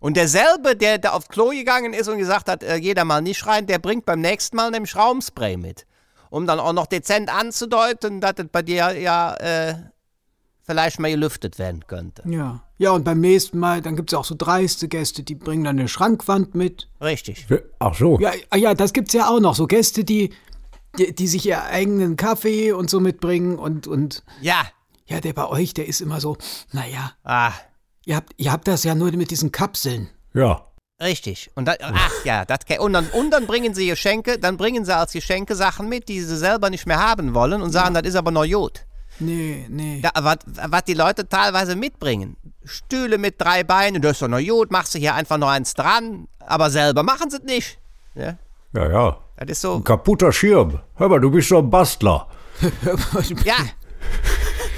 Und 0.00 0.16
derselbe, 0.16 0.76
der 0.76 0.98
da 0.98 1.10
auf 1.10 1.26
Klo 1.26 1.48
gegangen 1.48 1.92
ist 1.92 2.06
und 2.06 2.18
gesagt 2.18 2.48
hat, 2.48 2.62
äh, 2.62 2.76
jeder 2.76 3.04
mal 3.04 3.20
nicht 3.20 3.46
rein, 3.46 3.66
der 3.66 3.80
bringt 3.80 4.04
beim 4.04 4.20
nächsten 4.20 4.56
Mal 4.56 4.70
nämlich 4.70 4.94
Raumspray 4.94 5.56
mit. 5.56 5.86
Um 6.30 6.46
dann 6.46 6.60
auch 6.60 6.72
noch 6.72 6.86
dezent 6.86 7.28
anzudeuten, 7.32 8.20
dass 8.20 8.34
das 8.36 8.46
bei 8.50 8.62
dir 8.62 8.98
ja 8.98 9.34
äh, 9.34 9.74
vielleicht 10.62 10.98
mal 10.98 11.10
gelüftet 11.10 11.58
werden 11.58 11.86
könnte. 11.86 12.22
Ja. 12.28 12.62
Ja, 12.78 12.90
und 12.90 13.04
beim 13.04 13.20
nächsten 13.20 13.58
Mal, 13.58 13.80
dann 13.80 13.96
gibt 13.96 14.12
es 14.12 14.18
auch 14.18 14.24
so 14.24 14.34
dreiste 14.36 14.88
Gäste, 14.88 15.22
die 15.22 15.34
bringen 15.34 15.64
dann 15.64 15.78
eine 15.78 15.88
Schrankwand 15.88 16.54
mit. 16.54 16.90
Richtig. 17.00 17.46
Ach 17.78 17.94
so. 17.94 18.18
Ja, 18.20 18.32
ah 18.50 18.56
ja, 18.56 18.74
das 18.74 18.92
gibt's 18.92 19.14
ja 19.14 19.28
auch 19.28 19.40
noch. 19.40 19.54
So 19.54 19.66
Gäste, 19.66 20.04
die, 20.04 20.34
die, 20.98 21.14
die 21.14 21.26
sich 21.26 21.46
ihr 21.46 21.62
eigenen 21.64 22.16
Kaffee 22.16 22.72
und 22.72 22.90
so 22.90 23.00
mitbringen 23.00 23.58
und, 23.58 23.86
und 23.86 24.24
Ja. 24.42 24.66
ja, 25.06 25.20
der 25.20 25.32
bei 25.32 25.46
euch, 25.48 25.72
der 25.72 25.86
ist 25.86 26.02
immer 26.02 26.20
so, 26.20 26.36
naja, 26.72 27.12
Ah, 27.24 27.52
ihr 28.04 28.16
habt, 28.16 28.34
ihr 28.36 28.52
habt 28.52 28.68
das 28.68 28.84
ja 28.84 28.94
nur 28.94 29.10
mit 29.12 29.30
diesen 29.30 29.52
Kapseln. 29.52 30.08
Ja. 30.34 30.65
Richtig. 31.00 31.50
Und 31.54 31.66
da, 31.66 31.74
ach 31.80 32.24
ja, 32.24 32.44
das, 32.44 32.60
und, 32.78 32.92
dann, 32.92 33.06
und 33.08 33.30
dann 33.30 33.46
bringen 33.46 33.74
sie 33.74 33.86
Geschenke, 33.88 34.38
dann 34.38 34.56
bringen 34.56 34.84
sie 34.84 34.96
als 34.96 35.12
Geschenke 35.12 35.54
Sachen 35.54 35.88
mit, 35.88 36.08
die 36.08 36.20
sie 36.20 36.36
selber 36.36 36.70
nicht 36.70 36.86
mehr 36.86 36.98
haben 36.98 37.34
wollen 37.34 37.62
und 37.62 37.72
sagen, 37.72 37.94
das 37.94 38.04
ist 38.04 38.16
aber 38.16 38.30
noch 38.30 38.46
gut. 38.46 38.86
Nee, 39.18 39.66
nee. 39.70 40.02
Ja, 40.02 40.10
was, 40.14 40.84
die 40.84 40.94
Leute 40.94 41.28
teilweise 41.28 41.74
mitbringen. 41.74 42.36
Stühle 42.64 43.18
mit 43.18 43.40
drei 43.40 43.64
Beinen, 43.64 44.02
das 44.02 44.12
ist 44.12 44.22
doch 44.22 44.28
noch 44.28 44.40
gut, 44.40 44.70
machst 44.70 44.94
du 44.94 44.98
hier 44.98 45.14
einfach 45.14 45.38
noch 45.38 45.48
eins 45.48 45.74
dran, 45.74 46.28
aber 46.40 46.70
selber 46.70 47.02
machen 47.02 47.30
sie 47.30 47.38
es 47.38 47.42
nicht. 47.44 47.78
Ja, 48.14 48.36
Ja, 48.74 48.90
ja. 48.90 49.18
das 49.38 49.48
ist 49.50 49.60
so, 49.62 49.76
Ein 49.76 49.84
kaputter 49.84 50.32
Schirm. 50.32 50.80
Hör 50.96 51.08
mal, 51.08 51.20
du 51.20 51.30
bist 51.30 51.50
doch 51.50 51.62
ein 51.62 51.70
Bastler. 51.70 52.28
ja, 53.44 53.56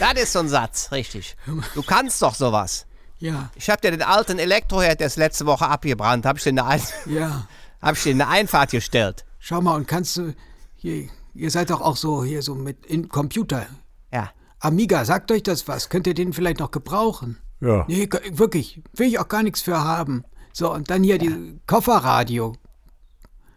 das 0.00 0.22
ist 0.22 0.32
so 0.32 0.40
ein 0.40 0.48
Satz, 0.48 0.90
richtig. 0.92 1.36
Du 1.74 1.82
kannst 1.82 2.20
doch 2.22 2.34
sowas. 2.34 2.86
Ja, 3.18 3.50
Ich 3.56 3.68
hab 3.70 3.80
dir 3.80 3.90
den 3.90 4.02
alten 4.02 4.38
Elektroherd, 4.38 5.00
der 5.00 5.08
ist 5.08 5.16
letzte 5.16 5.46
Woche 5.46 5.66
abgebrannt, 5.68 6.24
hab 6.26 6.36
ich 6.38 6.44
dir 6.44 6.50
in 6.50 6.58
eine, 6.58 6.68
Ein 6.68 6.82
ja. 7.06 7.48
hab 7.82 7.96
ich 7.96 8.02
dir 8.02 8.12
in 8.12 8.20
eine 8.22 8.30
Einfahrt 8.30 8.70
gestellt. 8.70 9.24
Schau 9.38 9.60
mal, 9.60 9.74
und 9.74 9.86
kannst 9.88 10.16
du, 10.16 10.34
hier, 10.76 11.08
ihr 11.34 11.50
seid 11.50 11.70
doch 11.70 11.80
auch 11.80 11.96
so 11.96 12.24
hier 12.24 12.42
so 12.42 12.54
mit 12.54 12.86
in 12.86 13.08
Computer. 13.08 13.66
Ja, 14.12 14.30
Amiga, 14.60 15.04
sagt 15.04 15.30
euch 15.30 15.42
das 15.42 15.68
was? 15.68 15.88
Könnt 15.88 16.06
ihr 16.06 16.14
den 16.14 16.32
vielleicht 16.32 16.58
noch 16.58 16.70
gebrauchen? 16.70 17.38
Ja. 17.60 17.84
Nee, 17.88 18.08
wirklich, 18.32 18.80
will 18.94 19.08
ich 19.08 19.18
auch 19.18 19.28
gar 19.28 19.42
nichts 19.42 19.62
für 19.62 19.78
haben. 19.78 20.24
So, 20.52 20.72
und 20.72 20.90
dann 20.90 21.02
hier 21.04 21.18
die 21.18 21.60
Kofferradio. 21.66 22.54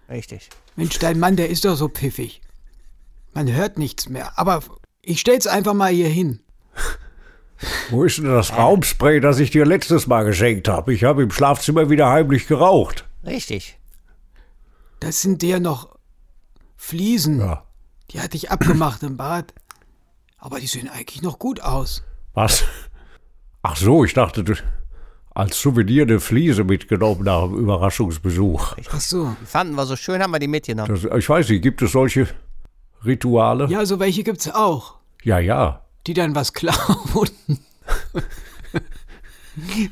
richtig. 0.10 0.50
Mensch, 0.76 0.98
dein 1.00 1.20
Mann, 1.20 1.36
der 1.36 1.50
ist 1.50 1.66
doch 1.66 1.76
so 1.76 1.90
pfiffig. 1.90 2.42
Man 3.34 3.52
hört 3.52 3.78
nichts 3.78 4.10
mehr. 4.10 4.38
Aber 4.38 4.62
ich 5.02 5.20
stell's 5.20 5.48
einfach 5.48 5.74
mal 5.74 5.92
hier 5.92 6.08
hin. 6.10 6.42
Wo 7.90 8.04
ist 8.04 8.18
denn 8.18 8.26
das 8.26 8.56
Raumspray, 8.56 9.20
das 9.20 9.40
ich 9.40 9.52
dir 9.52 9.66
letztes 9.66 10.08
Mal 10.08 10.24
geschenkt 10.26 10.68
habe? 10.68 10.94
Ich 10.94 11.04
habe 11.04 11.24
im 11.24 11.32
Schlafzimmer 11.32 11.90
wieder 11.90 12.10
heimlich 12.10 12.48
geraucht. 12.48 13.06
Richtig. 13.26 13.78
Das 15.00 15.22
sind 15.22 15.44
ja 15.44 15.60
noch 15.60 15.90
Fliesen. 16.76 17.40
Ja. 17.40 17.64
Die 18.12 18.20
hatte 18.20 18.38
ich 18.38 18.52
abgemacht 18.52 19.04
im 19.04 19.18
Bad. 19.18 19.54
Aber 20.38 20.60
die 20.60 20.68
sehen 20.68 20.90
eigentlich 20.90 21.22
noch 21.22 21.38
gut 21.38 21.62
aus. 21.62 22.04
Was? 22.34 22.64
Ach 23.62 23.76
so, 23.76 24.04
ich 24.04 24.14
dachte, 24.14 24.44
du 24.44 24.56
als 25.34 25.62
Souvenir 25.62 26.04
eine 26.04 26.20
Fliese 26.20 26.64
mitgenommen 26.64 27.24
nach 27.24 27.44
dem 27.44 27.58
Überraschungsbesuch. 27.58 28.76
Ach 28.92 29.00
so. 29.00 29.36
Die 29.42 29.46
fanden 29.46 29.76
wir 29.76 29.86
so 29.86 29.96
schön, 29.96 30.22
haben 30.22 30.32
wir 30.32 30.40
die 30.40 30.48
mitgenommen. 30.48 30.94
Das, 30.94 31.18
ich 31.18 31.30
weiß 31.30 31.50
nicht, 31.50 31.62
gibt 31.62 31.82
es 31.82 31.92
solche 31.92 32.28
Rituale? 33.06 33.68
Ja, 33.68 33.86
so 33.86 34.00
welche 34.00 34.24
gibt's 34.24 34.50
auch. 34.50 34.96
ja. 35.24 35.40
ja. 35.40 35.82
Die 36.08 36.14
dann 36.14 36.36
was 36.36 36.54
klauen. 36.54 37.30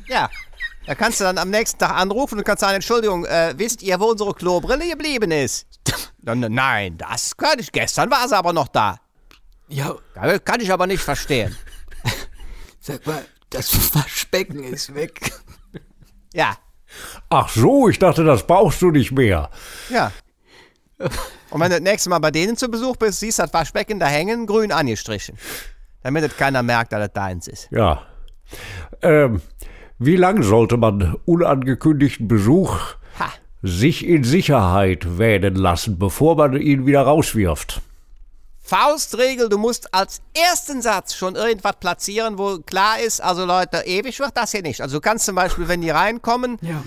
Ja. 0.08 0.30
Da 0.86 0.95
kannst 0.95 1.19
du 1.19 1.26
dann 1.26 1.38
am 1.38 1.50
nächsten 1.50 1.78
Tag 1.78 1.91
anrufen 1.91 2.39
und 2.39 2.45
kannst 2.45 2.62
sagen, 2.62 2.76
Entschuldigung, 2.76 3.26
äh, 3.26 3.54
wisst 3.58 3.84
ihr, 3.84 4.00
wo 4.00 4.06
unsere 4.06 4.34
Klobrille 4.34 4.89
geblieben 4.89 5.32
ist? 5.32 5.67
Nein, 6.22 6.98
das 6.98 7.36
kann 7.36 7.60
ich. 7.60 7.72
Gestern 7.72 8.10
war 8.10 8.28
sie 8.28 8.36
aber 8.38 8.54
noch 8.54 8.69
da. 8.69 9.00
Ja, 9.67 9.95
Das 10.15 10.43
kann 10.45 10.62
ich 10.62 10.72
aber 10.72 10.88
nicht 10.88 11.04
verstehen. 11.04 11.56
sag 12.80 13.06
mal, 13.06 13.24
das 13.50 13.93
Waschbecken 13.93 14.63
ist 14.63 14.95
weg. 14.95 15.32
Ja, 16.34 16.58
Ach 17.30 17.50
so, 17.50 17.89
ich 17.89 18.00
dachte, 18.00 18.24
das 18.24 18.45
brauchst 18.48 18.82
du 18.82 18.89
nicht 18.91 19.12
mehr. 19.12 19.50
ja. 19.89 20.12
Und 21.52 21.60
wenn 21.62 21.69
du 21.69 21.80
das 21.80 21.82
nächste 21.82 22.10
Mal 22.10 22.19
bei 22.19 22.32
denen 22.32 22.58
zu 22.58 22.67
Besuch 22.67 22.98
bist, 22.98 23.19
siehst 23.19 23.39
du 23.39 23.43
das 23.43 23.54
Waschbecken 23.54 24.00
da 24.00 24.08
hängen, 24.08 24.45
grün 24.48 24.72
angestrichen. 24.72 25.38
Damit 26.04 26.24
es 26.24 26.38
keiner 26.38 26.64
merkt, 26.64 26.94
dass 26.94 27.00
das 27.02 27.14
deins 27.14 27.48
ist. 27.48 27.68
Ja. 27.72 28.02
Ähm, 29.02 29.42
wie 29.98 30.16
lang 30.16 30.44
sollte 30.44 30.78
man 30.78 31.16
unangekündigten 31.26 32.28
Besuch 32.28 32.78
Ha. 33.20 33.30
sich 33.62 34.06
in 34.08 34.24
Sicherheit 34.24 35.18
wähnen 35.18 35.56
lassen, 35.56 36.00
bevor 36.00 36.36
man 36.38 36.56
ihn 36.60 36.86
wieder 36.86 37.02
rauswirft? 37.02 37.82
Faustregel, 38.62 39.50
du 39.50 39.58
musst 39.58 39.94
als 39.94 40.22
ersten 40.36 40.82
Satz 40.82 41.16
schon 41.16 41.36
irgendwas 41.36 41.78
platzieren, 41.80 42.38
wo 42.38 42.60
klar 42.60 43.00
ist, 43.00 43.20
also 43.22 43.46
Leute, 43.46 43.78
ewig 43.86 44.20
wird 44.20 44.38
das 44.38 44.52
hier 44.52 44.62
nicht. 44.62 44.82
Also 44.82 44.98
du 44.98 45.02
kannst 45.02 45.26
zum 45.26 45.36
Beispiel, 45.36 45.68
wenn 45.68 45.82
die 45.82 45.90
reinkommen 45.90 46.58
Ja. 46.62 46.84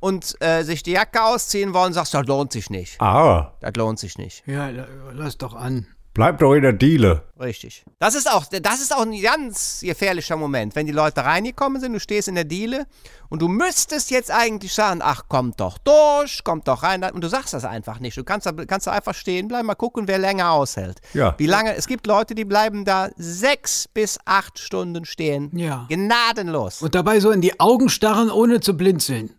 und 0.00 0.34
äh, 0.42 0.64
sich 0.64 0.82
die 0.82 0.90
Jacke 0.92 1.22
ausziehen 1.22 1.72
wollen, 1.72 1.92
sagst 1.92 2.14
du, 2.14 2.18
das 2.18 2.26
lohnt 2.26 2.50
sich 2.52 2.68
nicht. 2.68 3.00
Ah, 3.00 3.52
Das 3.60 3.72
lohnt 3.76 3.98
sich 4.00 4.18
nicht. 4.18 4.42
Ja, 4.46 4.70
la- 4.70 4.88
lass 5.12 5.38
doch 5.38 5.54
an. 5.54 5.86
Bleib 6.14 6.38
doch 6.38 6.54
in 6.54 6.62
der 6.62 6.72
Diele. 6.72 7.22
Richtig. 7.40 7.84
Das 7.98 8.14
ist 8.14 8.30
auch, 8.30 8.44
das 8.46 8.80
ist 8.80 8.94
auch 8.94 9.02
ein 9.02 9.20
ganz 9.20 9.80
gefährlicher 9.82 10.36
Moment, 10.36 10.76
wenn 10.76 10.86
die 10.86 10.92
Leute 10.92 11.24
reingekommen 11.24 11.80
sind, 11.80 11.92
du 11.92 12.00
stehst 12.00 12.28
in 12.28 12.34
der 12.34 12.44
Diele 12.44 12.86
und 13.28 13.42
du 13.42 13.48
müsstest 13.48 14.10
jetzt 14.10 14.30
eigentlich 14.30 14.74
sagen, 14.74 15.00
ach, 15.02 15.28
kommt 15.28 15.60
doch 15.60 15.78
durch, 15.78 16.44
kommt 16.44 16.68
doch 16.68 16.82
rein, 16.82 17.02
und 17.04 17.22
du 17.22 17.28
sagst 17.28 17.54
das 17.54 17.64
einfach 17.64 18.00
nicht. 18.00 18.16
Du 18.16 18.24
kannst 18.24 18.46
da, 18.46 18.52
kannst 18.52 18.86
da 18.86 18.92
einfach 18.92 19.14
stehen 19.14 19.48
bleiben, 19.48 19.66
mal 19.66 19.74
gucken, 19.74 20.08
wer 20.08 20.18
länger 20.18 20.50
aushält. 20.52 21.00
Ja. 21.14 21.34
Wie 21.38 21.46
lange, 21.46 21.74
es 21.74 21.86
gibt 21.86 22.06
Leute, 22.06 22.34
die 22.34 22.44
bleiben 22.44 22.84
da 22.84 23.10
sechs 23.16 23.88
bis 23.88 24.18
acht 24.24 24.58
Stunden 24.58 25.04
stehen. 25.04 25.50
Ja. 25.56 25.86
Gnadenlos. 25.88 26.82
Und 26.82 26.94
dabei 26.94 27.20
so 27.20 27.30
in 27.30 27.40
die 27.40 27.58
Augen 27.60 27.88
starren, 27.88 28.30
ohne 28.30 28.60
zu 28.60 28.76
blinzeln. 28.76 29.30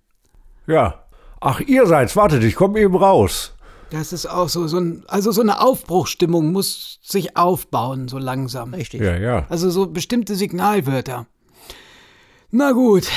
Ja. 0.67 1.05
Ach, 1.39 1.59
ihr 1.59 1.87
seid's, 1.87 2.15
wartet, 2.15 2.43
ich 2.43 2.55
komme 2.55 2.79
eben 2.79 2.95
raus. 2.95 3.55
Das 3.91 4.13
ist 4.13 4.25
auch 4.25 4.47
so, 4.49 4.67
so 4.67 4.79
ein, 4.79 5.03
also 5.07 5.31
so 5.31 5.41
eine 5.41 5.59
Aufbruchstimmung 5.61 6.51
muss 6.53 6.99
sich 7.03 7.35
aufbauen, 7.35 8.07
so 8.07 8.17
langsam. 8.17 8.73
Richtig. 8.73 9.01
Ja, 9.01 9.17
ja. 9.17 9.45
Also 9.49 9.69
so 9.69 9.87
bestimmte 9.87 10.35
Signalwörter. 10.35 11.27
Na 12.51 12.71
gut. 12.71 13.07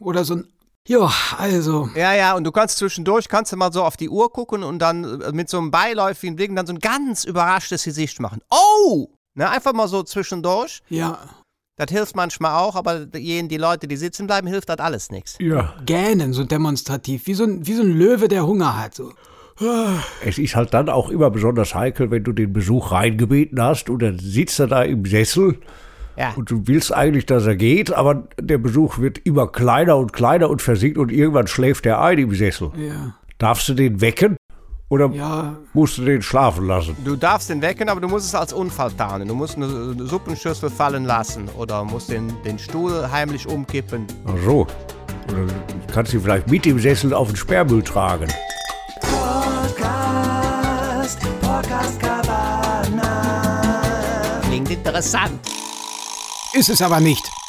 Oder 0.00 0.24
so 0.24 0.34
ein, 0.36 0.48
ja, 0.86 1.10
also, 1.38 1.88
Ja, 1.94 2.12
ja, 2.14 2.34
und 2.34 2.44
du 2.44 2.52
kannst 2.52 2.76
zwischendurch, 2.76 3.28
kannst 3.28 3.52
du 3.52 3.56
mal 3.56 3.72
so 3.72 3.82
auf 3.84 3.96
die 3.96 4.08
Uhr 4.10 4.30
gucken 4.32 4.62
und 4.64 4.80
dann 4.80 5.20
äh, 5.22 5.32
mit 5.32 5.48
so 5.48 5.58
einem 5.58 5.70
beiläufigen 5.70 6.36
Blick 6.36 6.54
dann 6.54 6.66
so 6.66 6.72
ein 6.74 6.80
ganz 6.80 7.24
überraschtes 7.24 7.84
Gesicht 7.84 8.20
machen. 8.20 8.40
Oh! 8.50 9.08
Ne, 9.34 9.48
einfach 9.48 9.72
mal 9.72 9.88
so 9.88 10.02
zwischendurch. 10.02 10.82
ja, 10.90 11.18
Das 11.76 11.90
hilft 11.90 12.16
manchmal 12.16 12.60
auch, 12.62 12.76
aber 12.76 13.06
jenen, 13.16 13.48
die 13.48 13.56
Leute, 13.56 13.88
die 13.88 13.96
sitzen 13.96 14.26
bleiben, 14.26 14.46
hilft 14.46 14.68
das 14.68 14.78
alles 14.78 15.10
nichts. 15.10 15.36
Ja. 15.40 15.74
gähnen, 15.86 16.34
so 16.34 16.44
demonstrativ, 16.44 17.26
wie 17.26 17.34
so 17.34 17.44
ein, 17.44 17.66
wie 17.66 17.72
so 17.74 17.82
ein 17.82 17.96
Löwe, 17.96 18.28
der 18.28 18.46
Hunger 18.46 18.76
hat. 18.76 18.94
So. 18.94 19.12
Es 20.24 20.38
ist 20.38 20.56
halt 20.56 20.72
dann 20.74 20.88
auch 20.88 21.10
immer 21.10 21.30
besonders 21.30 21.74
heikel, 21.74 22.10
wenn 22.10 22.24
du 22.24 22.32
den 22.32 22.52
Besuch 22.52 22.92
reingebeten 22.92 23.60
hast 23.62 23.90
und 23.90 24.02
dann 24.02 24.18
sitzt 24.18 24.58
er 24.60 24.66
da 24.66 24.82
im 24.82 25.04
Sessel 25.04 25.58
Ja. 26.16 26.32
und 26.36 26.50
du 26.50 26.62
willst 26.66 26.92
eigentlich, 26.92 27.26
dass 27.26 27.46
er 27.46 27.56
geht, 27.56 27.92
aber 27.92 28.24
der 28.40 28.58
Besuch 28.58 28.98
wird 28.98 29.18
immer 29.18 29.46
kleiner 29.48 29.96
und 29.98 30.12
kleiner 30.12 30.48
und 30.50 30.62
versinkt 30.62 30.98
und 30.98 31.12
irgendwann 31.12 31.46
schläft 31.46 31.86
er 31.86 32.00
ein 32.02 32.18
im 32.18 32.34
Sessel. 32.34 32.70
Ja, 32.76 33.14
Darfst 33.38 33.68
du 33.68 33.74
den 33.74 34.00
wecken 34.00 34.36
oder 34.88 35.10
ja, 35.10 35.56
musst 35.72 35.98
du 35.98 36.04
den 36.04 36.22
schlafen 36.22 36.66
lassen? 36.66 36.96
Du 37.04 37.16
darfst 37.16 37.48
den 37.50 37.60
wecken, 37.62 37.88
aber 37.88 38.00
du 38.00 38.08
musst 38.08 38.26
es 38.26 38.34
als 38.34 38.52
Unfall 38.52 38.92
tarnen. 38.92 39.26
Du 39.26 39.34
musst 39.34 39.56
eine, 39.56 39.94
Suppenschüssel 40.06 40.70
fallen 40.70 41.04
lassen 41.04 41.48
oder 41.58 41.82
musst 41.84 42.10
den, 42.10 42.32
den 42.44 42.58
Stuhl 42.58 43.10
heimlich 43.10 43.46
umkippen. 43.48 44.06
Ach 44.26 44.34
so. 44.44 44.66
Oder 45.28 45.46
kannst 45.92 46.12
du 46.12 46.18
ihn 46.18 46.22
vielleicht 46.22 46.50
mit 46.50 46.66
im 46.66 46.78
Sessel 46.78 47.14
auf 47.14 47.28
den 47.28 47.36
Sperrmüll 47.36 47.82
tragen. 47.82 48.28
Interessant. 54.82 55.40
Ist 56.54 56.68
es 56.68 56.82
aber 56.82 56.98
nicht. 56.98 57.41